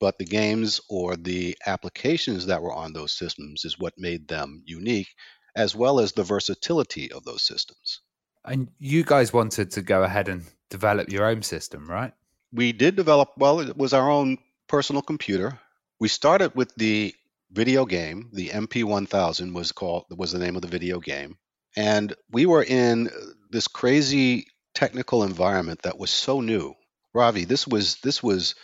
[0.00, 4.62] But the games or the applications that were on those systems is what made them
[4.64, 5.14] unique,
[5.54, 8.00] as well as the versatility of those systems.
[8.44, 12.12] And you guys wanted to go ahead and develop your own system, right?
[12.52, 15.58] We did develop, well, it was our own personal computer.
[15.98, 17.14] We started with the
[17.52, 21.36] video game, the MP1000 was called was the name of the video game.
[21.76, 23.10] And we were in
[23.50, 26.74] this crazy technical environment that was so new.
[27.12, 28.54] Ravi, this was this was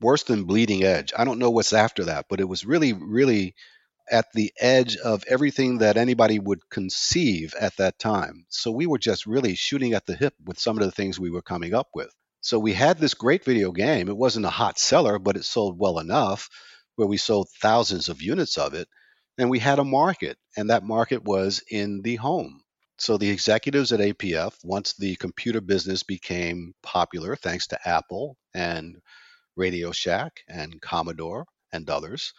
[0.00, 1.12] worse than bleeding edge.
[1.16, 3.54] I don't know what's after that, but it was really really
[4.10, 8.46] at the edge of everything that anybody would conceive at that time.
[8.48, 11.30] So we were just really shooting at the hip with some of the things we
[11.30, 12.10] were coming up with.
[12.40, 14.08] So we had this great video game.
[14.08, 16.48] It wasn't a hot seller, but it sold well enough
[16.96, 18.88] where we sold thousands of units of it.
[19.36, 22.62] And we had a market, and that market was in the home.
[22.98, 28.96] So the executives at APF, once the computer business became popular, thanks to Apple and
[29.54, 32.32] Radio Shack and Commodore and others,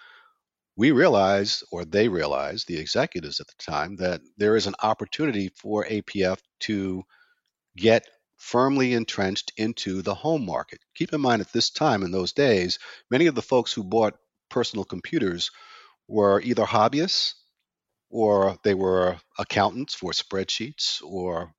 [0.79, 5.49] we realized, or they realized, the executives at the time, that there is an opportunity
[5.57, 7.03] for APF to
[7.75, 8.07] get
[8.37, 10.79] firmly entrenched into the home market.
[10.95, 12.79] Keep in mind, at this time, in those days,
[13.11, 14.13] many of the folks who bought
[14.49, 15.51] personal computers
[16.07, 17.33] were either hobbyists
[18.09, 21.51] or they were accountants for spreadsheets or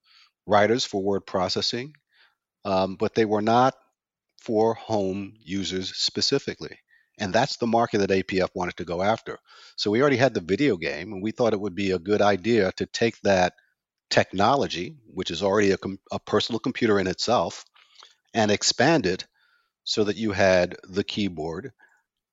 [0.46, 1.92] writers for word processing,
[2.64, 3.74] um, but they were not
[4.40, 6.78] for home users specifically.
[7.20, 9.38] And that's the market that APF wanted to go after.
[9.76, 12.22] So we already had the video game, and we thought it would be a good
[12.22, 13.54] idea to take that
[14.08, 17.64] technology, which is already a, com- a personal computer in itself,
[18.34, 19.26] and expand it
[19.84, 21.72] so that you had the keyboard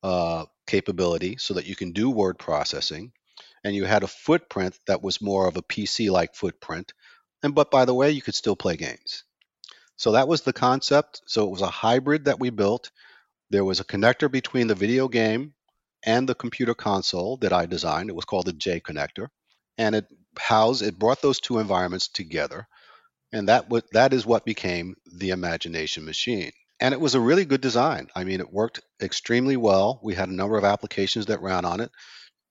[0.03, 3.11] uh, capability so that you can do word processing,
[3.63, 6.93] and you had a footprint that was more of a PC like footprint.
[7.43, 9.23] And but by the way, you could still play games.
[9.97, 11.21] So that was the concept.
[11.25, 12.91] So it was a hybrid that we built.
[13.49, 15.53] There was a connector between the video game
[16.05, 18.09] and the computer console that I designed.
[18.09, 19.27] It was called the J connector,
[19.77, 20.05] and it
[20.37, 22.67] housed it brought those two environments together,
[23.31, 26.51] and that what that is what became the Imagination Machine.
[26.79, 28.07] And it was a really good design.
[28.15, 29.99] I mean, it worked extremely well.
[30.03, 31.91] We had a number of applications that ran on it.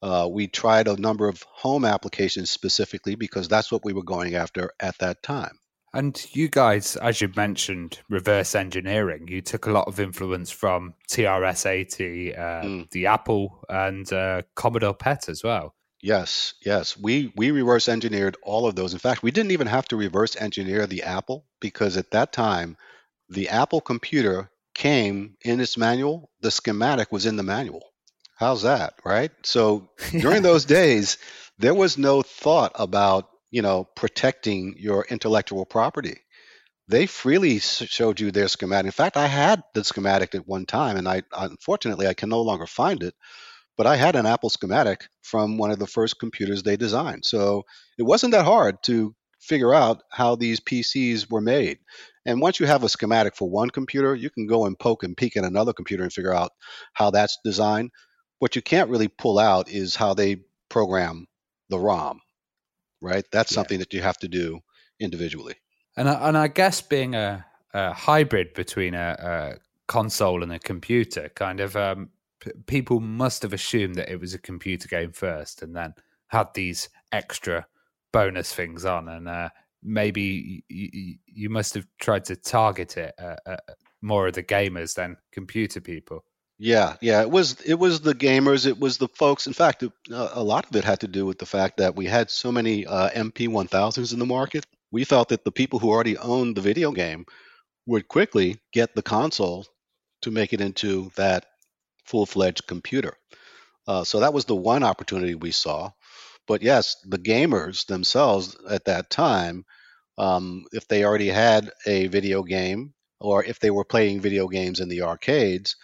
[0.03, 4.35] Uh, we tried a number of home applications specifically because that's what we were going
[4.35, 5.59] after at that time.
[5.95, 9.29] And you guys, as you mentioned, reverse engineering.
[9.29, 12.91] You took a lot of influence from TRS-80, uh, mm.
[12.91, 15.75] the Apple, and uh, Commodore PET as well.
[16.03, 16.97] Yes, yes.
[16.97, 18.93] We we reverse engineered all of those.
[18.93, 22.77] In fact, we didn't even have to reverse engineer the Apple because at that time,
[23.29, 26.31] the Apple computer came in its manual.
[26.43, 27.83] The schematic was in the manual.
[28.37, 29.33] How's that, right?
[29.43, 31.17] So during those days,
[31.59, 36.19] there was no thought about you know, protecting your intellectual property.
[36.89, 38.85] They freely showed you their schematic.
[38.85, 42.43] In fact, I had the schematic at one time, and I unfortunately I can no
[42.43, 43.15] longer find it.
[43.79, 47.63] But I had an Apple schematic from one of the first computers they designed, so
[47.97, 51.79] it wasn't that hard to figure out how these PCs were made.
[52.27, 55.17] And once you have a schematic for one computer, you can go and poke and
[55.17, 56.51] peek at another computer and figure out
[56.93, 57.91] how that's designed.
[58.39, 61.27] What you can't really pull out is how they program
[61.71, 62.21] the ROM
[63.01, 63.25] right?
[63.33, 63.57] That's yeah.
[63.57, 64.61] something that you have to do
[65.01, 65.55] individually.
[65.97, 70.59] And I, and I guess being a, a hybrid between a, a, console and a
[70.59, 72.09] computer, kind of um,
[72.41, 75.95] p- people must have assumed that it was a computer game first, and then
[76.27, 77.67] had these extra
[78.13, 79.49] bonus things on, and uh,
[79.83, 83.57] maybe you, you must have tried to target it uh, uh,
[84.03, 86.25] more of the gamers than computer people.
[86.59, 89.47] Yeah, yeah, it was it was the gamers, it was the folks.
[89.47, 91.97] In fact, it, uh, a lot of it had to do with the fact that
[91.97, 94.65] we had so many uh, MP1000s in the market.
[94.91, 97.27] We felt that the people who already owned the video game
[97.87, 99.67] would quickly get the console
[100.23, 101.47] to make it into that
[102.07, 103.17] full-fledged computer.
[103.87, 105.91] Uh, so that was the one opportunity we saw.
[106.49, 109.65] But yes, the gamers themselves at that time,
[110.19, 114.81] um, if they already had a video game or if they were playing video games
[114.81, 115.77] in the arcades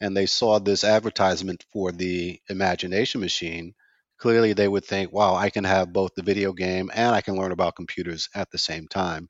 [0.00, 3.74] and they saw this advertisement for the imagination machine,
[4.18, 7.36] clearly they would think, wow, I can have both the video game and I can
[7.36, 9.28] learn about computers at the same time,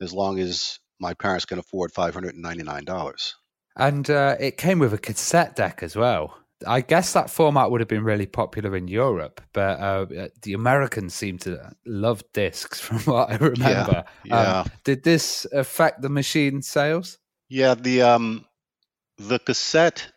[0.00, 3.32] as long as my parents can afford $599.
[3.76, 6.36] And uh, it came with a cassette deck as well.
[6.66, 10.06] I guess that format would have been really popular in Europe, but uh,
[10.42, 14.04] the Americans seem to love discs, from what I remember.
[14.24, 14.60] Yeah, yeah.
[14.60, 17.18] Um, did this affect the machine sales?
[17.48, 18.44] Yeah, the um,
[19.18, 20.12] the cassette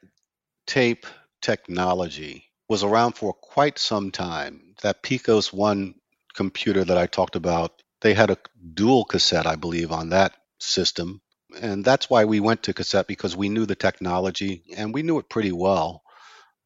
[0.67, 1.07] tape
[1.41, 4.75] technology was around for quite some time.
[4.83, 5.95] That PeCos One
[6.35, 8.37] computer that I talked about, they had a
[8.73, 11.21] dual cassette, I believe, on that system,
[11.59, 15.17] and that's why we went to cassette because we knew the technology and we knew
[15.17, 16.03] it pretty well.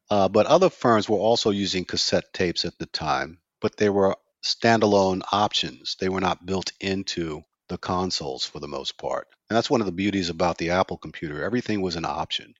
[0.10, 4.16] Uh, but other firms were also using cassette tapes at the time, but they were
[4.44, 5.96] standalone options.
[6.00, 9.28] They were not built into the consoles for the most part.
[9.50, 11.44] And that's one of the beauties about the Apple computer.
[11.44, 12.54] Everything was an option,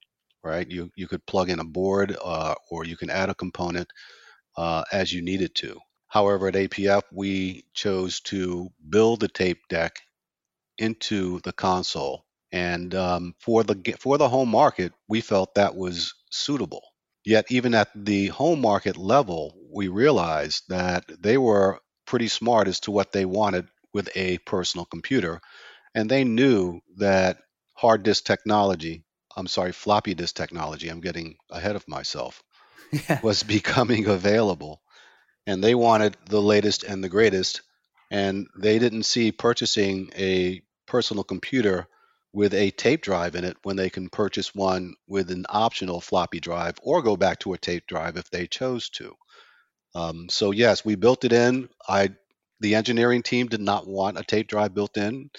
[0.44, 0.70] right?
[0.70, 3.90] You, you could plug in a board uh, or you can add a component
[4.58, 5.80] uh, as you needed to.
[6.08, 9.98] However, at APF, we chose to build the tape deck
[10.78, 12.26] into the console.
[12.52, 16.84] And um, for the for the home market, we felt that was suitable.
[17.26, 22.80] Yet, even at the home market level, we realized that they were pretty smart as
[22.82, 25.42] to what they wanted with a personal computer.
[25.96, 27.38] And they knew that
[27.74, 29.04] hard disk technology,
[29.36, 32.44] I'm sorry, floppy disk technology, I'm getting ahead of myself,
[32.92, 33.20] yeah.
[33.24, 34.82] was becoming available.
[35.48, 37.62] And they wanted the latest and the greatest.
[38.12, 41.88] And they didn't see purchasing a personal computer
[42.34, 46.42] with a tape drive in it when they can purchase one with an optional floppy
[46.42, 49.16] drive or go back to a tape drive if they chose to.
[49.96, 51.70] Um, so yes, we built it in.
[51.88, 52.10] I,
[52.60, 55.30] the engineering team did not want a tape drive built in.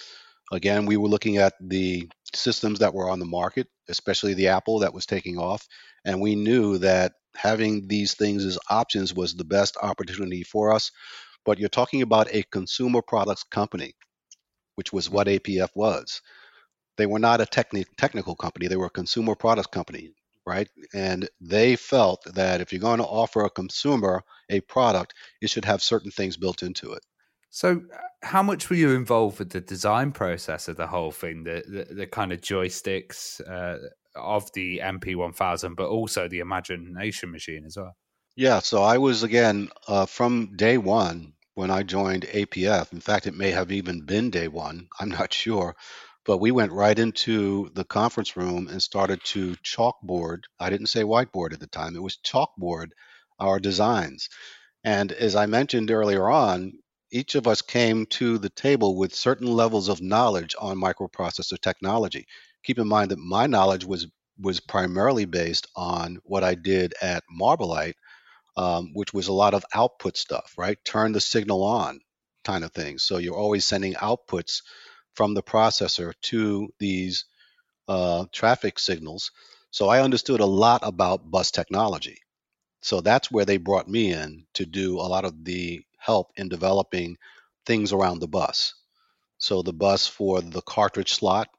[0.51, 4.79] Again, we were looking at the systems that were on the market, especially the Apple
[4.79, 5.67] that was taking off,
[6.05, 10.91] and we knew that having these things as options was the best opportunity for us.
[11.45, 13.93] But you're talking about a consumer products company,
[14.75, 16.21] which was what APF was
[16.97, 20.13] they were not a techni- technical company; they were a consumer products company,
[20.45, 20.69] right?
[20.93, 25.65] And they felt that if you're going to offer a consumer a product, it should
[25.65, 27.03] have certain things built into it.
[27.57, 31.43] So, uh, how much were you involved with the design process of the whole thing,
[31.43, 33.79] the the, the kind of joysticks uh,
[34.15, 37.97] of the MP1000, but also the Imagination machine as well?
[38.35, 42.93] Yeah, so I was again uh, from day one when I joined APF.
[42.93, 44.87] In fact, it may have even been day one.
[44.99, 45.75] I'm not sure.
[46.27, 50.41] But we went right into the conference room and started to chalkboard.
[50.59, 52.89] I didn't say whiteboard at the time, it was chalkboard
[53.39, 54.29] our designs.
[54.83, 56.73] And as I mentioned earlier on,
[57.11, 62.27] each of us came to the table with certain levels of knowledge on microprocessor technology.
[62.63, 64.07] Keep in mind that my knowledge was
[64.39, 67.95] was primarily based on what I did at Marbelite,
[68.55, 70.77] um, which was a lot of output stuff, right?
[70.85, 71.99] Turn the signal on
[72.43, 72.99] kind of thing.
[72.99, 74.61] So you're always sending outputs
[75.15, 77.25] from the processor to these
[77.87, 79.31] uh, traffic signals.
[79.71, 82.19] So I understood a lot about bus technology.
[82.81, 86.49] So that's where they brought me in to do a lot of the help in
[86.49, 87.17] developing
[87.67, 88.73] things around the bus.
[89.37, 91.49] So the bus for the cartridge slot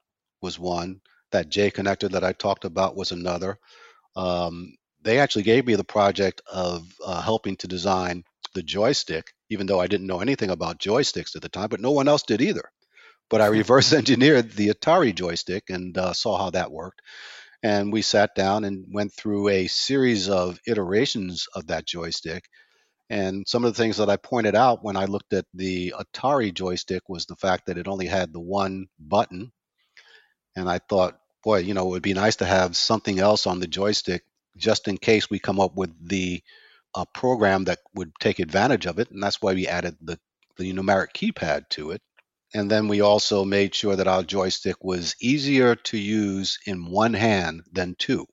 [0.41, 1.01] was one.
[1.31, 3.59] That J connector that I talked about was another.
[4.15, 8.23] Um, they actually gave me the project of uh, helping to design
[8.55, 11.91] the joystick, even though I didn't know anything about joysticks at the time, but no
[11.91, 12.69] one else did either.
[13.29, 17.01] But I reverse engineered the Atari joystick and uh, saw how that worked.
[17.61, 22.45] And we sat down and went through a series of iterations of that joystick.
[23.09, 26.53] And some of the things that I pointed out when I looked at the Atari
[26.53, 29.51] joystick was the fact that it only had the one button.
[30.55, 33.59] And I thought, boy, you know, it would be nice to have something else on
[33.59, 34.23] the joystick
[34.57, 36.43] just in case we come up with the
[36.93, 39.09] uh, program that would take advantage of it.
[39.09, 40.19] And that's why we added the,
[40.57, 42.01] the numeric keypad to it.
[42.53, 47.13] And then we also made sure that our joystick was easier to use in one
[47.13, 48.27] hand than two.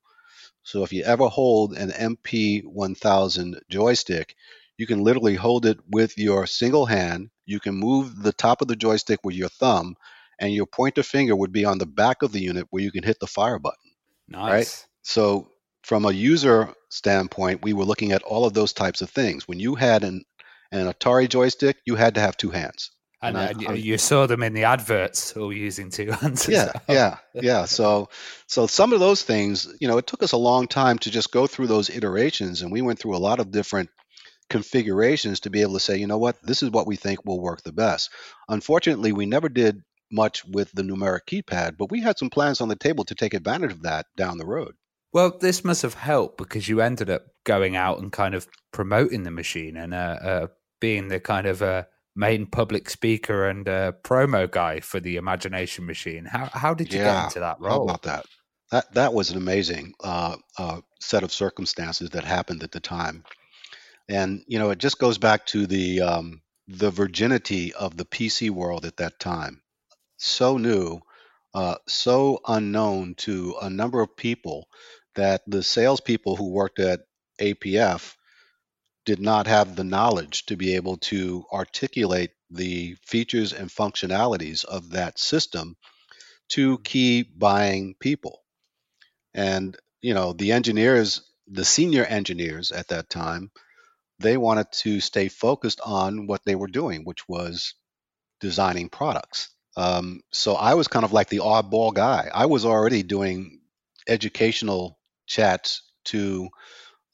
[0.63, 4.35] So if you ever hold an MP1000 joystick,
[4.79, 7.31] you can literally hold it with your single hand.
[7.47, 9.97] You can move the top of the joystick with your thumb,
[10.39, 13.05] and your pointer finger would be on the back of the unit where you can
[13.05, 13.91] hit the fire button.
[14.29, 14.51] Nice.
[14.51, 14.87] Right?
[15.03, 15.49] So
[15.83, 19.47] from a user standpoint, we were looking at all of those types of things.
[19.47, 20.25] When you had an,
[20.73, 22.91] an Atari joystick, you had to have two hands
[23.23, 26.49] And, And I- and you saw them in the adverts all using two hands.
[26.49, 26.97] yeah well.
[26.97, 28.09] yeah yeah so
[28.47, 31.33] so some of those things you know it took us a long time to just
[31.33, 33.89] go through those iterations and we went through a lot of different
[34.49, 37.41] configurations to be able to say you know what this is what we think will
[37.41, 38.11] work the best
[38.49, 39.83] unfortunately we never did
[40.13, 43.35] much with the numeric keypad but we had some plans on the table to take
[43.35, 44.75] advantage of that down the road
[45.13, 49.23] Well, this must have helped because you ended up going out and kind of promoting
[49.25, 50.47] the machine and uh, uh,
[50.81, 51.85] being the kind of uh,
[52.15, 56.25] main public speaker and uh, promo guy for the Imagination Machine.
[56.27, 57.81] How how did you get into that How role?
[57.81, 58.27] about that?
[58.71, 63.25] That that was an amazing uh, uh, set of circumstances that happened at the time,
[64.09, 68.51] and you know it just goes back to the um, the virginity of the PC
[68.51, 69.63] world at that time.
[70.19, 71.01] So new,
[71.55, 74.69] uh, so unknown to a number of people
[75.15, 77.01] that the salespeople who worked at
[77.41, 78.15] APF
[79.05, 84.91] did not have the knowledge to be able to articulate the features and functionalities of
[84.91, 85.77] that system
[86.49, 88.43] to key buying people.
[89.35, 93.51] And, you know, the engineers, the senior engineers at that time,
[94.19, 97.75] they wanted to stay focused on what they were doing, which was
[98.41, 99.51] designing products.
[99.77, 102.31] Um, so I was kind of like the oddball guy.
[102.33, 103.61] I was already doing
[104.09, 106.49] educational chats to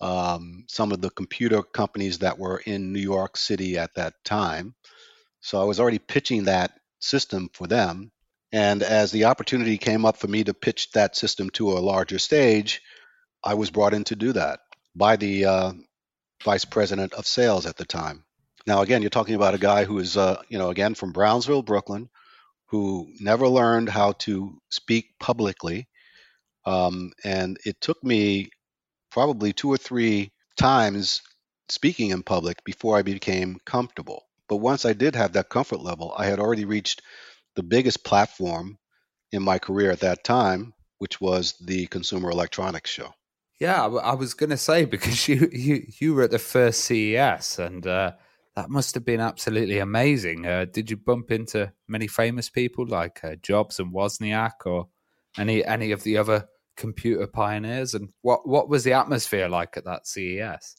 [0.01, 4.75] um, some of the computer companies that were in New York City at that time.
[5.41, 8.13] So I was already pitching that system for them.
[8.53, 12.19] And as the opportunity came up for me to pitch that system to a larger
[12.19, 12.83] stage,
[13.43, 14.61] I was brought in to do that
[14.95, 15.73] by the uh,
[16.43, 18.25] vice president of sales at the time.
[18.67, 21.63] Now, again, you're talking about a guy who is, uh, you know, again from Brownsville,
[21.63, 22.09] Brooklyn,
[22.67, 25.89] who never learned how to speak publicly.
[26.65, 28.51] Um, and it took me
[29.11, 31.23] probably two or three times
[31.69, 34.25] speaking in public before I became comfortable.
[34.49, 37.03] But once I did have that comfort level, I had already reached
[37.57, 38.79] the biggest platform
[39.33, 43.13] in my career at that time, which was the Consumer Electronics Show.
[43.63, 47.61] Yeah, I was going to say because you you you were at the first CES
[47.61, 48.11] and uh,
[48.57, 50.45] that must have been absolutely amazing.
[50.45, 54.89] Uh, did you bump into many famous people like uh, Jobs and Wozniak or
[55.39, 57.95] any any of the other computer pioneers?
[57.95, 60.75] And what what was the atmosphere like at that CES?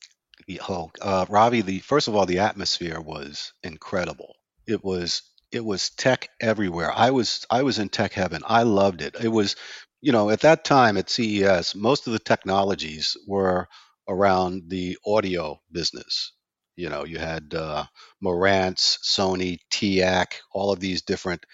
[0.68, 4.36] Oh, uh, Ravi, the first of all, the atmosphere was incredible.
[4.68, 5.22] It was
[5.54, 6.92] it was tech everywhere.
[6.94, 8.42] I was I was in tech heaven.
[8.46, 9.16] I loved it.
[9.24, 9.56] It was,
[10.04, 13.70] you know, at that time at CES, most of the technologies were
[14.10, 16.34] around the audio business.
[16.78, 17.86] You know, you had uh,
[18.24, 21.46] Marantz, Sony, TEAC, all of these different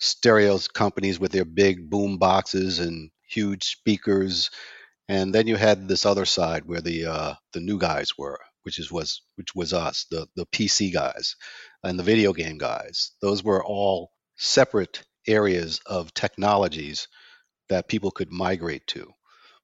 [0.00, 4.50] stereos companies with their big boom boxes and huge speakers
[5.08, 8.80] and then you had this other side where the uh, the new guys were, which
[8.80, 11.36] is was which was us, the the PC guys,
[11.84, 13.12] and the video game guys.
[13.22, 17.08] Those were all separate areas of technologies
[17.70, 19.12] that people could migrate to.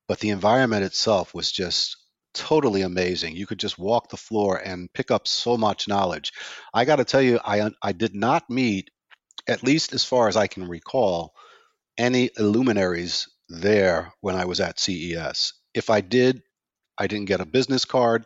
[0.08, 1.96] But the environment itself was just
[2.32, 3.36] totally amazing.
[3.36, 6.32] You could just walk the floor and pick up so much knowledge.
[6.72, 8.90] I got to tell you, I I did not meet,
[9.48, 11.34] at least as far as I can recall,
[11.98, 15.52] any illuminaries there when I was at CES.
[15.74, 16.42] If I did,
[16.98, 18.24] I didn't get a business card.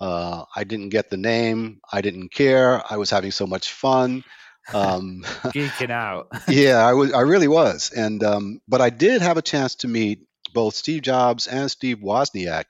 [0.00, 1.80] Uh, I didn't get the name.
[1.92, 2.82] I didn't care.
[2.90, 4.24] I was having so much fun.
[4.72, 5.22] Um,
[5.54, 6.28] Geeking out.
[6.48, 7.12] yeah, I was.
[7.12, 7.90] I really was.
[7.90, 10.20] And um, but I did have a chance to meet
[10.54, 12.64] both Steve Jobs and Steve Wozniak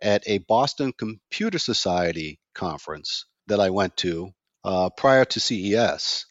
[0.00, 4.30] at a Boston Computer Society conference that I went to
[4.64, 6.26] uh, prior to CES.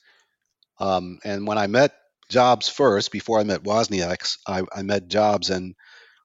[0.79, 1.93] Um, and when I met
[2.29, 5.75] Jobs first, before I met Wozniak, I, I met Jobs, and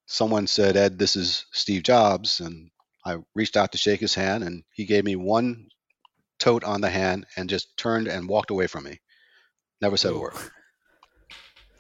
[0.07, 2.70] someone said, "Ed, this is Steve Jobs," and
[3.05, 5.68] I reached out to shake his hand, and he gave me one
[6.39, 9.01] tote on the hand and just turned and walked away from me.
[9.80, 10.34] Never said a word.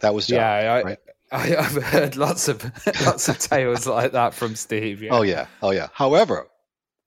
[0.00, 0.36] That was Jobs.
[0.36, 0.98] yeah, I, right?
[1.32, 2.64] I, I've heard lots of
[3.06, 5.02] lots of tales like that from Steve.
[5.02, 5.10] Yeah.
[5.12, 5.88] Oh yeah, oh yeah.
[5.92, 6.48] However,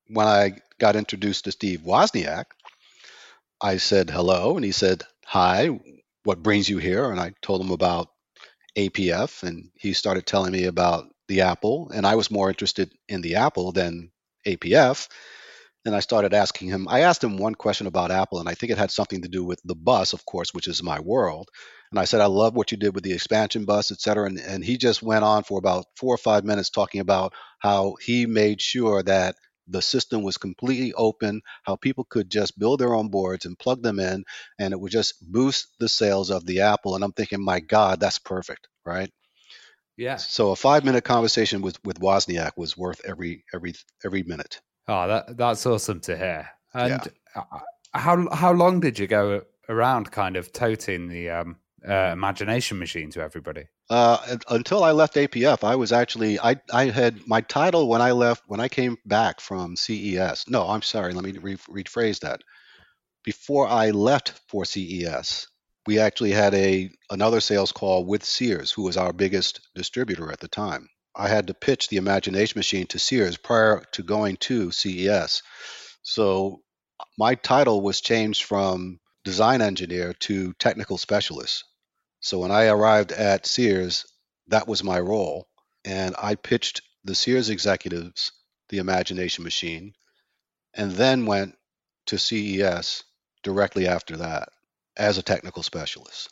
[0.08, 2.46] when I got introduced to Steve Wozniak,
[3.60, 5.70] I said hello, and he said hi.
[6.24, 7.10] What brings you here?
[7.10, 8.10] And I told him about
[8.78, 13.22] APF, and he started telling me about the Apple, and I was more interested in
[13.22, 14.12] the Apple than
[14.46, 15.08] APF.
[15.84, 16.88] And I started asking him.
[16.88, 19.44] I asked him one question about Apple, and I think it had something to do
[19.44, 21.50] with the bus, of course, which is my world.
[21.92, 24.28] And I said, I love what you did with the expansion bus, et cetera.
[24.28, 27.96] And, and he just went on for about four or five minutes talking about how
[28.00, 29.36] he made sure that
[29.68, 33.82] the system was completely open, how people could just build their own boards and plug
[33.82, 34.24] them in,
[34.60, 36.96] and it would just boost the sales of the Apple.
[36.96, 39.10] And I'm thinking, my God, that's perfect, right?
[39.98, 40.18] Yeah.
[40.18, 43.74] So a five minute conversation with, with Wozniak was worth every every
[44.04, 44.62] every minute.
[44.88, 46.50] Oh, that that's awesome to hear.
[46.74, 47.44] And uh,
[47.94, 51.58] how how long did you go around kind of toting the um,
[51.88, 53.66] uh, imagination machine to everybody?
[53.90, 58.12] Uh, until I left APF, I was actually I I had my title when I
[58.12, 60.46] left when I came back from CES.
[60.48, 61.14] No, I'm sorry.
[61.14, 62.42] Let me re- rephrase that.
[63.24, 65.48] Before I left for CES,
[65.86, 70.40] we actually had a another sales call with Sears, who was our biggest distributor at
[70.40, 70.88] the time.
[71.16, 75.44] I had to pitch the Imagination Machine to Sears prior to going to CES.
[76.04, 76.62] So
[77.18, 81.66] my title was changed from design engineer to technical specialist.
[82.22, 84.06] So when I arrived at Sears,
[84.48, 85.48] that was my role.
[85.84, 88.32] And I pitched the Sears executives
[88.70, 89.94] the Imagination Machine
[90.74, 91.56] and then went
[92.08, 93.04] to CES
[93.44, 94.50] directly after that
[94.96, 96.30] as a technical specialist.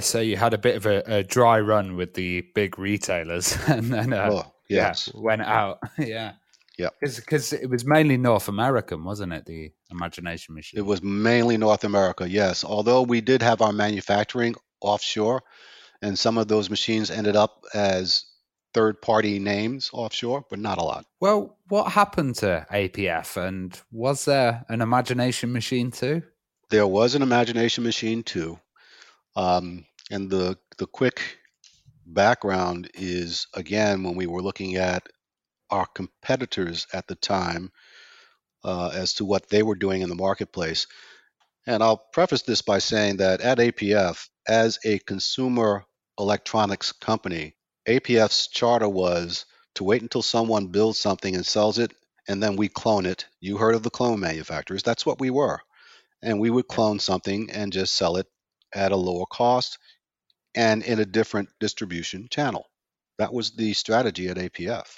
[0.00, 3.92] So you had a bit of a, a dry run with the big retailers, and
[3.92, 5.10] then uh, oh, yes.
[5.12, 5.78] yeah, went out.
[5.98, 6.32] yeah,
[6.78, 9.46] yeah, because it was mainly North American, wasn't it?
[9.46, 10.78] The Imagination Machine.
[10.78, 12.28] It was mainly North America.
[12.28, 15.42] Yes, although we did have our manufacturing offshore,
[16.02, 18.26] and some of those machines ended up as
[18.74, 21.06] third-party names offshore, but not a lot.
[21.20, 26.22] Well, what happened to APF, and was there an Imagination Machine too?
[26.70, 28.58] There was an Imagination Machine too.
[29.36, 31.38] Um, and the the quick
[32.06, 35.08] background is again when we were looking at
[35.70, 37.70] our competitors at the time
[38.64, 40.86] uh, as to what they were doing in the marketplace.
[41.66, 45.84] And I'll preface this by saying that at APF, as a consumer
[46.18, 47.56] electronics company,
[47.88, 51.92] APF's charter was to wait until someone builds something and sells it,
[52.28, 53.26] and then we clone it.
[53.40, 54.82] You heard of the clone manufacturers.
[54.82, 55.60] That's what we were.
[56.22, 58.26] And we would clone something and just sell it
[58.74, 59.78] at a lower cost
[60.54, 62.66] and in a different distribution channel.
[63.18, 64.96] That was the strategy at APF.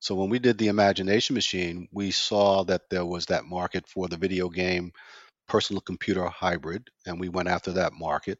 [0.00, 4.08] So when we did the Imagination Machine, we saw that there was that market for
[4.08, 4.92] the video game
[5.48, 8.38] personal computer hybrid, and we went after that market.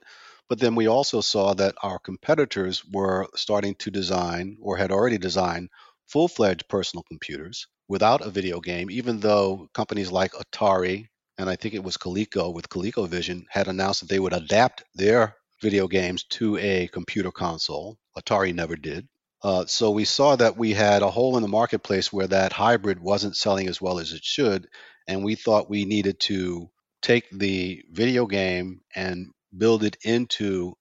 [0.49, 5.18] But then we also saw that our competitors were starting to design or had already
[5.18, 5.70] designed
[6.07, 11.09] full fledged personal computers without a video game, even though companies like Atari
[11.39, 15.37] and I think it was Coleco with ColecoVision had announced that they would adapt their
[15.62, 17.99] video games to a computer console.
[18.16, 19.09] Atari never did.
[19.43, 22.99] Uh, so we saw that we had a hole in the marketplace where that hybrid
[22.99, 24.66] wasn't selling as well as it should,
[25.07, 26.70] and we thought we needed to
[27.03, 30.74] take the video game and build it into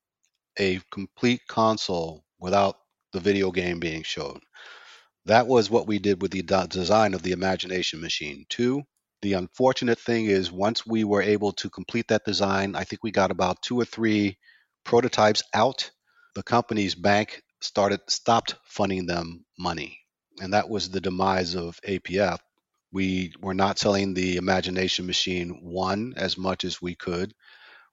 [0.57, 2.77] a complete console without
[3.11, 4.39] the video game being shown.
[5.25, 8.83] That was what we did with the design of the Imagination Machine 2.
[9.21, 13.11] The unfortunate thing is, once we were able to complete that design, I think we
[13.11, 14.37] got about two or three
[14.83, 15.89] prototypes out.
[16.35, 19.99] The company's bank started stopped funding them money,
[20.41, 22.39] and that was the demise of APF.
[22.91, 27.33] We were not selling the Imagination Machine 1 as much as we could.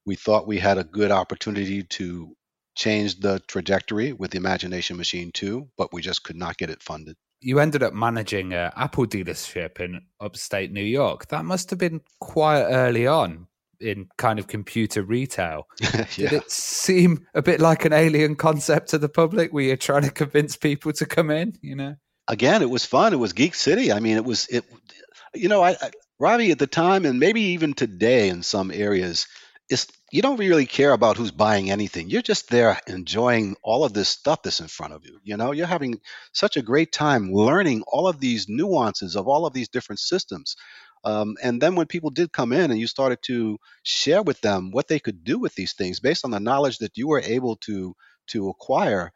[0.04, 2.36] We thought we had a good opportunity to
[2.74, 6.82] change the trajectory with the Imagination Machine 2, but we just could not get it
[6.82, 11.28] funded you ended up managing an Apple dealership in upstate New York.
[11.28, 13.46] That must have been quite early on
[13.80, 15.66] in kind of computer retail.
[15.80, 16.06] yeah.
[16.14, 20.02] Did it seem a bit like an alien concept to the public where you're trying
[20.02, 21.96] to convince people to come in, you know?
[22.28, 23.12] Again, it was fun.
[23.12, 23.92] It was Geek City.
[23.92, 24.64] I mean, it was it
[25.34, 29.26] you know, I, I Ravi at the time and maybe even today in some areas,
[29.72, 32.10] it's you don't really care about who's buying anything.
[32.10, 35.18] You're just there enjoying all of this stuff that's in front of you.
[35.24, 36.00] You know, you're having
[36.32, 40.56] such a great time learning all of these nuances of all of these different systems.
[41.04, 44.70] Um, and then when people did come in and you started to share with them
[44.72, 47.56] what they could do with these things based on the knowledge that you were able
[47.68, 47.96] to
[48.28, 49.10] to acquire,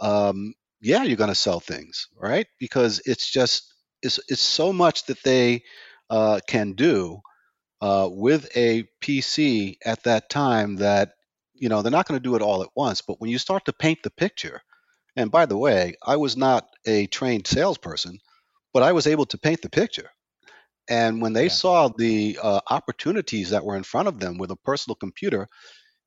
[0.00, 2.46] um, yeah, you're going to sell things, right?
[2.60, 3.72] Because it's just
[4.02, 5.62] it's it's so much that they
[6.10, 7.22] uh, can do
[7.82, 11.14] uh, with a PC at that time that
[11.52, 13.02] you know they're not going to do it all at once.
[13.02, 14.62] But when you start to paint the picture,
[15.16, 18.20] and by the way, I was not a trained salesperson,
[18.72, 20.10] but I was able to paint the picture.
[20.88, 21.50] And when they yeah.
[21.50, 25.48] saw the uh, opportunities that were in front of them with a personal computer,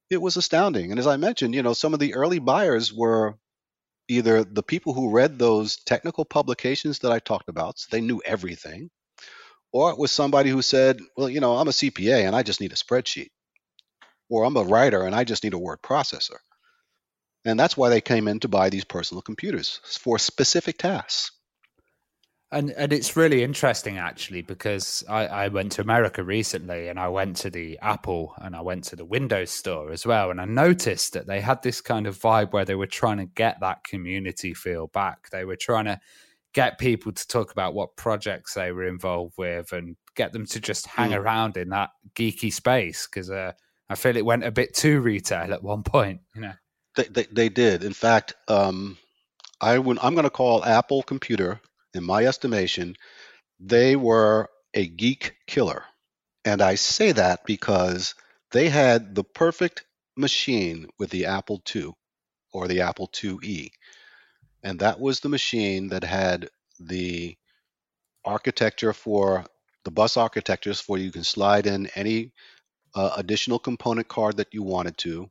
[0.10, 0.92] it was astounding.
[0.92, 3.38] And as I mentioned, you know, some of the early buyers were
[4.08, 8.22] either the people who read those technical publications that I talked about, so they knew
[8.26, 8.90] everything,
[9.76, 12.62] or it was somebody who said, well, you know, I'm a CPA and I just
[12.62, 13.28] need a spreadsheet.
[14.30, 16.38] Or I'm a writer and I just need a word processor.
[17.44, 21.32] And that's why they came in to buy these personal computers for specific tasks.
[22.54, 27.10] And and it's really interesting actually because I, I went to America recently and I
[27.10, 30.46] went to the Apple and I went to the Windows store as well and I
[30.46, 33.84] noticed that they had this kind of vibe where they were trying to get that
[33.84, 35.32] community feel back.
[35.32, 36.00] They were trying to
[36.56, 40.61] get people to talk about what projects they were involved with and get them to
[40.61, 41.18] just hang mm.
[41.18, 43.52] around in that geeky space because uh,
[43.90, 46.22] I feel it went a bit too retail at one point.
[46.34, 46.53] You know,
[46.95, 47.84] they they, they did.
[47.84, 48.98] In fact, um,
[49.60, 51.60] I would, I'm going to call Apple Computer,
[51.94, 52.95] in my estimation,
[53.60, 55.84] they were a geek killer,
[56.45, 58.15] and I say that because
[58.52, 61.91] they had the perfect machine with the Apple II
[62.53, 63.72] or the Apple IIe,
[64.66, 67.38] and that was the machine that had the
[68.26, 69.46] architecture for
[69.86, 72.32] the bus architectures for you can slide in any
[72.96, 75.30] uh, additional component card that you wanted to,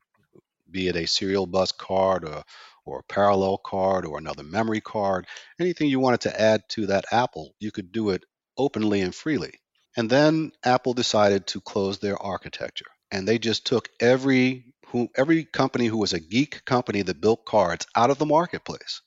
[0.70, 2.44] be it a serial bus card or
[2.86, 5.26] or a parallel card or another memory card,
[5.58, 8.22] anything you wanted to add to that Apple, you could do it
[8.58, 9.54] openly and freely.
[9.96, 15.44] And then Apple decided to close their architecture, and they just took every who every
[15.44, 19.00] company who was a geek company that built cards out of the marketplace.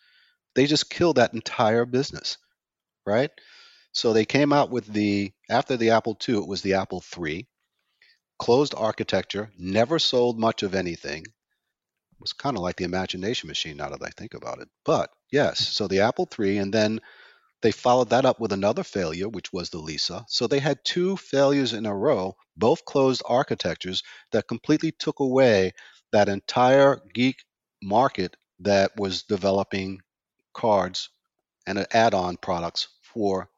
[0.58, 2.40] They just killed that entire business,
[3.06, 3.30] right?
[3.92, 7.48] So they came out with the after the Apple II, it was the Apple III,
[8.40, 11.22] closed architecture, never sold much of anything.
[11.22, 14.68] It was kind of like the imagination machine now that I think about it.
[14.84, 17.02] But yes, so the Apple III, and then
[17.62, 20.26] they followed that up with another failure, which was the Lisa.
[20.28, 24.02] So they had two failures in a row, both closed architectures
[24.32, 25.74] that completely took away
[26.14, 27.44] that entire geek
[27.80, 30.02] market that was developing
[30.58, 31.10] cards
[31.66, 33.50] and add on products for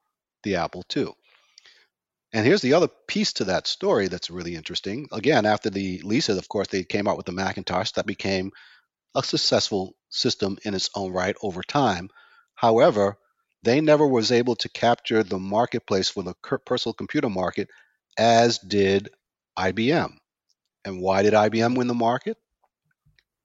[0.43, 1.07] the Apple II.
[2.33, 5.07] And here's the other piece to that story that's really interesting.
[5.11, 8.51] Again, after the Lisa, of course, they came out with the Macintosh that became
[9.15, 12.09] a successful system in its own right over time.
[12.53, 13.17] However,
[13.63, 16.35] they never was able to capture the marketplace for the
[16.65, 17.69] personal computer market
[18.17, 19.09] as did
[19.57, 20.11] IBM.
[20.85, 22.37] And why did IBM win the market?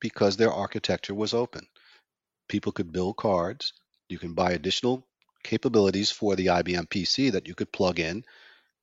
[0.00, 1.66] Because their architecture was open.
[2.48, 3.72] People could build cards.
[4.08, 5.06] You can buy additional
[5.42, 8.24] capabilities for the IBM PC that you could plug in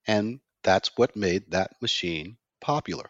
[0.08, 3.10] and that's what made that machine popular.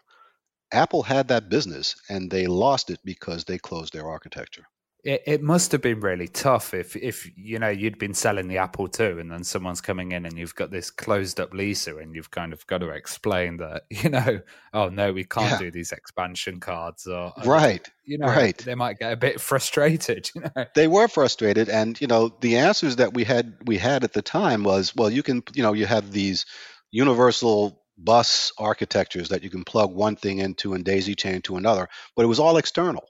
[0.72, 4.66] Apple had that business and they lost it because they closed their architecture.
[5.04, 8.58] It, it must have been really tough if, if you know you'd been selling the
[8.58, 12.14] Apple II and then someone's coming in and you've got this closed up Lisa and
[12.14, 14.40] you've kind of got to explain that you know
[14.72, 15.58] oh no we can't yeah.
[15.58, 20.30] do these expansion cards or right you know right they might get a bit frustrated
[20.34, 24.04] you know they were frustrated and you know the answers that we had we had
[24.04, 26.46] at the time was well you can you know you have these
[26.92, 31.88] universal bus architectures that you can plug one thing into and daisy chain to another,
[32.16, 33.08] but it was all external.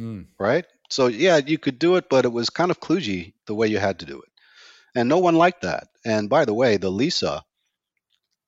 [0.00, 0.26] Mm.
[0.38, 0.64] Right?
[0.90, 3.78] So yeah, you could do it, but it was kind of kludgy the way you
[3.78, 4.28] had to do it.
[4.94, 5.88] And no one liked that.
[6.04, 7.44] And by the way, the Lisa,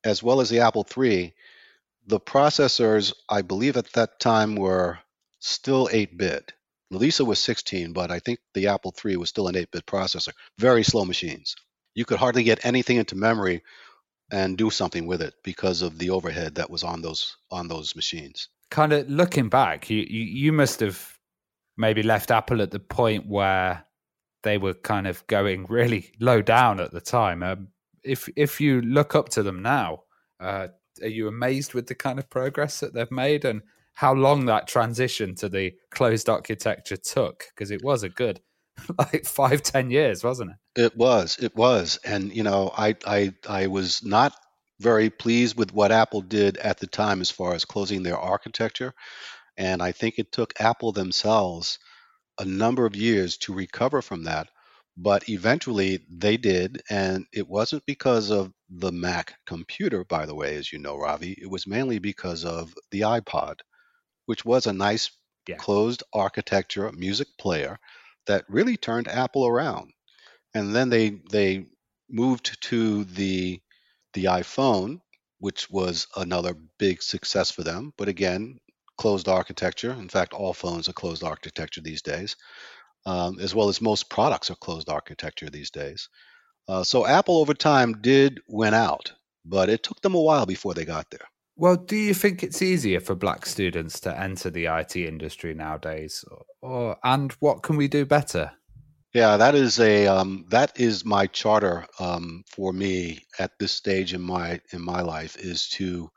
[0.04, 1.34] as well as the Apple III,
[2.06, 4.98] the processors, I believe at that time were
[5.38, 6.52] still 8 bit.
[6.90, 9.86] The Lisa was 16, but I think the Apple III was still an 8 bit
[9.86, 10.32] processor.
[10.58, 11.54] Very slow machines.
[11.94, 13.62] You could hardly get anything into memory
[14.30, 17.94] and do something with it because of the overhead that was on those on those
[17.94, 18.48] machines.
[18.70, 21.11] Kind of looking back, you, you, you must have
[21.76, 23.84] maybe left Apple at the point where
[24.42, 27.42] they were kind of going really low down at the time.
[27.42, 27.68] Um,
[28.04, 30.02] if if you look up to them now,
[30.40, 30.68] uh,
[31.00, 33.62] are you amazed with the kind of progress that they've made and
[33.94, 37.44] how long that transition to the closed architecture took?
[37.54, 38.40] Because it was a good
[38.98, 40.82] like five, ten years, wasn't it?
[40.82, 41.38] It was.
[41.40, 41.98] It was.
[42.04, 44.34] And you know, I I I was not
[44.80, 48.92] very pleased with what Apple did at the time as far as closing their architecture.
[49.56, 51.78] And I think it took Apple themselves
[52.38, 54.48] a number of years to recover from that.
[54.96, 56.82] But eventually they did.
[56.90, 61.32] And it wasn't because of the Mac computer, by the way, as you know, Ravi.
[61.40, 63.60] It was mainly because of the iPod,
[64.26, 65.10] which was a nice
[65.48, 65.56] yeah.
[65.56, 67.78] closed architecture music player
[68.26, 69.92] that really turned Apple around.
[70.54, 71.66] And then they they
[72.10, 73.60] moved to the
[74.12, 75.00] the iPhone,
[75.38, 77.92] which was another big success for them.
[77.96, 78.58] But again,
[79.02, 79.90] closed architecture.
[79.90, 82.36] In fact, all phones are closed architecture these days,
[83.04, 86.08] um, as well as most products are closed architecture these days.
[86.68, 89.12] Uh, so Apple over time did win out,
[89.44, 91.26] but it took them a while before they got there.
[91.56, 96.24] Well, do you think it's easier for black students to enter the IT industry nowadays,
[96.60, 98.52] or, and what can we do better?
[99.12, 104.14] Yeah, that is a um, that is my charter um, for me at this stage
[104.14, 106.08] in my in my life is to.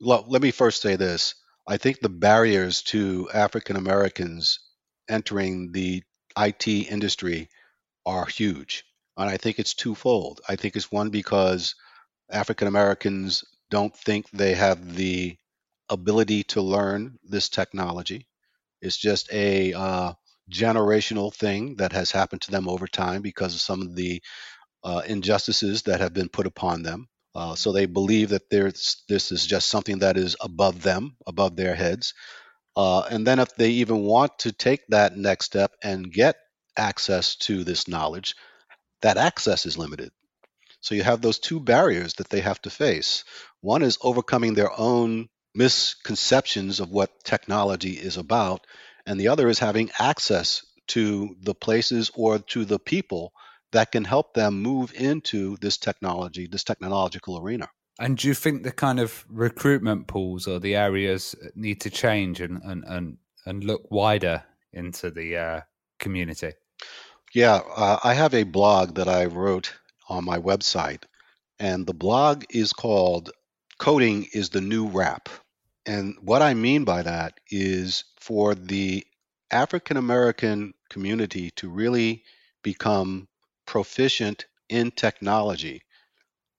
[0.00, 1.36] Well, let me first say this.
[1.66, 4.60] I think the barriers to African Americans
[5.08, 6.02] entering the
[6.36, 7.48] IT industry
[8.06, 8.84] are huge,
[9.16, 10.40] and I think it's twofold.
[10.48, 11.74] I think it's one because
[12.30, 15.36] African Americans don't think they have the
[15.88, 18.28] ability to learn this technology.
[18.82, 20.12] It's just a uh,
[20.50, 24.22] generational thing that has happened to them over time because of some of the
[24.84, 27.08] uh, injustices that have been put upon them.
[27.34, 31.56] Uh, so they believe that there's, this is just something that is above them, above
[31.56, 32.14] their heads.
[32.76, 36.36] Uh, and then if they even want to take that next step and get
[36.76, 38.34] access to this knowledge,
[39.02, 40.10] that access is limited.
[40.80, 43.24] So you have those two barriers that they have to face.
[43.60, 48.66] One is overcoming their own misconceptions of what technology is about,
[49.06, 53.32] and the other is having access to the places or to the people
[53.74, 57.68] that can help them move into this technology, this technological arena.
[57.98, 62.40] And do you think the kind of recruitment pools or the areas need to change
[62.40, 65.60] and and and, and look wider into the uh,
[65.98, 66.52] community?
[67.34, 69.74] Yeah, uh, I have a blog that I wrote
[70.08, 71.02] on my website,
[71.58, 73.30] and the blog is called
[73.78, 75.28] "Coding is the New Rap."
[75.84, 79.04] And what I mean by that is for the
[79.50, 82.22] African American community to really
[82.62, 83.28] become
[83.66, 85.82] proficient in technology,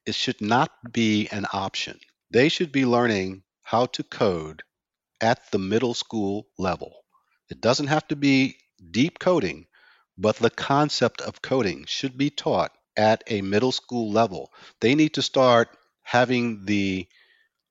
[0.05, 1.99] it should not be an option.
[2.31, 4.63] They should be learning how to code
[5.21, 7.05] at the middle school level.
[7.49, 8.57] It doesn't have to be
[8.91, 9.67] deep coding,
[10.17, 14.51] but the concept of coding should be taught at a middle school level.
[14.79, 15.69] They need to start
[16.03, 17.07] having the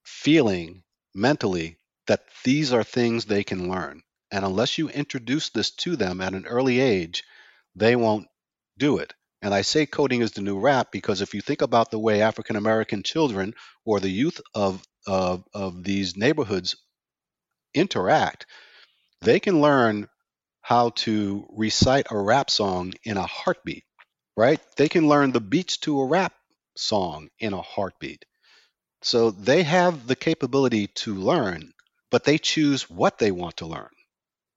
[0.04, 0.82] feeling
[1.14, 4.02] mentally that these are things they can learn.
[4.30, 7.24] And unless you introduce this to them at an early age,
[7.74, 8.26] they won't
[8.76, 9.14] do it.
[9.44, 12.22] And I say coding is the new rap because if you think about the way
[12.22, 13.52] African American children
[13.84, 16.76] or the youth of, of, of these neighborhoods
[17.74, 18.46] interact,
[19.20, 20.08] they can learn
[20.62, 23.84] how to recite a rap song in a heartbeat,
[24.34, 24.60] right?
[24.78, 26.32] They can learn the beats to a rap
[26.74, 28.24] song in a heartbeat.
[29.02, 31.74] So they have the capability to learn,
[32.10, 33.93] but they choose what they want to learn.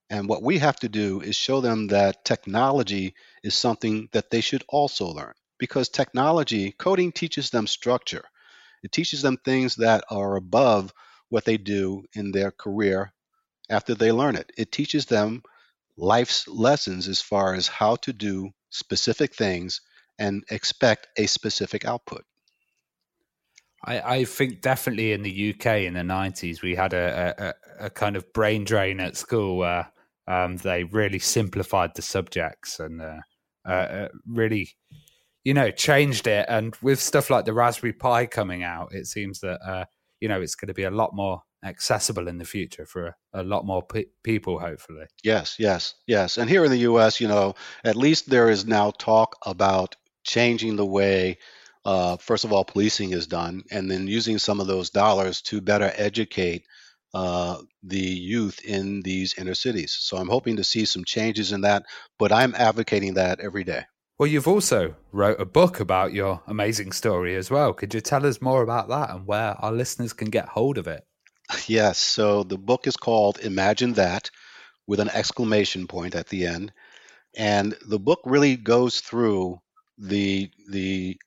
[0.09, 3.13] And what we have to do is show them that technology
[3.43, 8.23] is something that they should also learn because technology, coding teaches them structure.
[8.83, 10.93] It teaches them things that are above
[11.29, 13.11] what they do in their career
[13.69, 14.51] after they learn it.
[14.57, 15.43] It teaches them
[15.97, 19.81] life's lessons as far as how to do specific things
[20.19, 22.23] and expect a specific output.
[23.83, 27.89] I, I think definitely in the UK in the 90s, we had a, a, a
[27.89, 29.91] kind of brain drain at school where
[30.27, 33.19] um, they really simplified the subjects and uh,
[33.67, 34.69] uh, uh, really,
[35.43, 36.45] you know, changed it.
[36.49, 39.85] And with stuff like the Raspberry Pi coming out, it seems that, uh,
[40.19, 43.15] you know, it's going to be a lot more accessible in the future for a,
[43.33, 45.05] a lot more pe- people, hopefully.
[45.23, 46.37] Yes, yes, yes.
[46.37, 50.75] And here in the US, you know, at least there is now talk about changing
[50.75, 51.37] the way
[51.87, 55.61] uh, first of all, policing is done, and then using some of those dollars to
[55.61, 56.65] better educate
[57.13, 59.95] uh, the youth in these inner cities.
[59.99, 61.83] So I'm hoping to see some changes in that,
[62.19, 63.85] but I'm advocating that every day.
[64.19, 67.73] Well, you've also wrote a book about your amazing story as well.
[67.73, 70.87] Could you tell us more about that and where our listeners can get hold of
[70.87, 71.03] it?
[71.67, 71.97] Yes.
[71.97, 74.29] So the book is called Imagine That
[74.85, 76.73] with an exclamation point at the end.
[77.37, 79.61] And the book really goes through
[79.97, 81.17] the the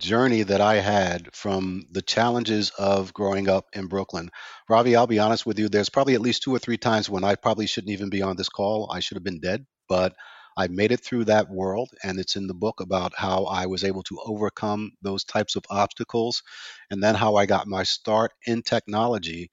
[0.00, 4.30] journey that I had from the challenges of growing up in Brooklyn.
[4.68, 7.22] Ravi, I'll be honest with you, there's probably at least two or three times when
[7.22, 8.90] I probably shouldn't even be on this call.
[8.90, 10.14] I should have been dead, but
[10.56, 13.84] I made it through that world, and it's in the book about how I was
[13.84, 16.42] able to overcome those types of obstacles,
[16.90, 19.50] and then how I got my start in technology,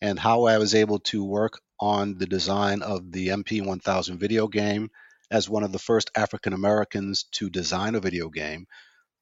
[0.00, 4.90] and how I was able to work on the design of the MP1000 video game
[5.30, 8.66] as one of the first African Americans to design a video game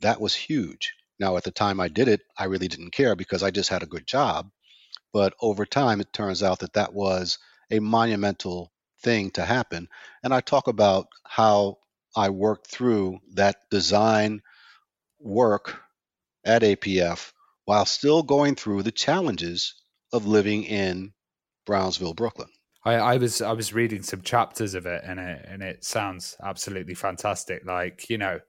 [0.01, 0.95] that was huge.
[1.19, 3.83] Now, at the time I did it, I really didn't care because I just had
[3.83, 4.51] a good job.
[5.13, 7.39] But over time, it turns out that that was
[7.71, 8.73] a monumental
[9.03, 9.89] thing to happen.
[10.23, 11.79] And I talk about how
[12.17, 14.43] I worked through that design
[15.19, 15.81] work
[16.45, 17.33] at APF
[17.65, 19.75] while still going through the challenges
[20.13, 21.13] of living in
[21.67, 22.49] Brownsville, Brooklyn.
[22.85, 26.37] I, I, was I was reading some chapters of it and it and it sounds
[26.43, 27.65] absolutely fantastic.
[27.67, 28.41] Like, you know,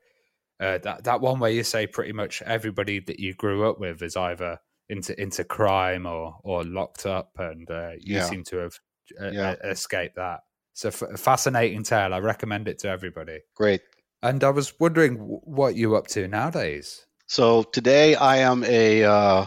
[0.60, 4.02] uh, that that one where you say pretty much everybody that you grew up with
[4.02, 4.60] is either
[4.90, 8.26] into into crime or or locked up, and uh, you yeah.
[8.26, 8.80] seem to have
[9.22, 9.56] uh, yeah.
[9.64, 10.42] escaped that.
[10.74, 12.14] So f- fascinating tale.
[12.14, 13.40] I recommend it to everybody.
[13.56, 13.82] Great.
[14.22, 17.06] And I was wondering what you're up to nowadays.
[17.28, 19.46] So today I am a uh,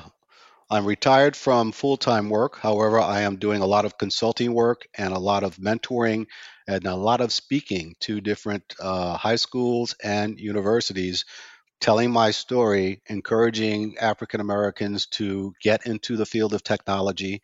[0.70, 2.58] I'm retired from full time work.
[2.58, 6.26] However, I am doing a lot of consulting work and a lot of mentoring
[6.72, 11.24] and a lot of speaking to different uh, high schools and universities,
[11.80, 17.42] telling my story, encouraging African Americans to get into the field of technology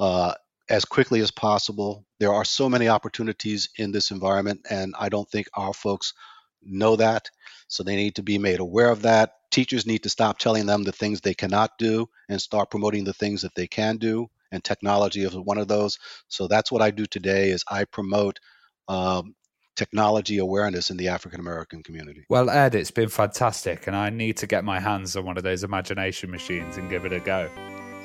[0.00, 0.34] uh,
[0.68, 2.04] as quickly as possible.
[2.20, 6.14] There are so many opportunities in this environment, and I don't think our folks
[6.62, 7.30] know that.
[7.68, 9.32] So they need to be made aware of that.
[9.50, 13.12] Teachers need to stop telling them the things they cannot do and start promoting the
[13.12, 14.28] things that they can do.
[14.50, 15.98] And technology is one of those.
[16.28, 18.40] So that's what I do today is I promote
[18.88, 19.34] um,
[19.76, 22.24] technology awareness in the African American community.
[22.28, 25.44] Well, Ed, it's been fantastic, and I need to get my hands on one of
[25.44, 27.48] those imagination machines and give it a go.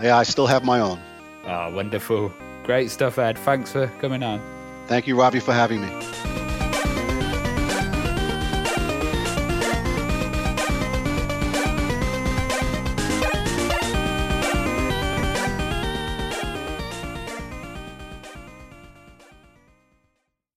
[0.02, 1.00] Yeah, I still have my own.
[1.46, 2.32] Ah, oh, wonderful.
[2.64, 3.38] Great stuff, Ed.
[3.40, 4.42] Thanks for coming on.
[4.88, 6.43] Thank you, Ravi, for having me.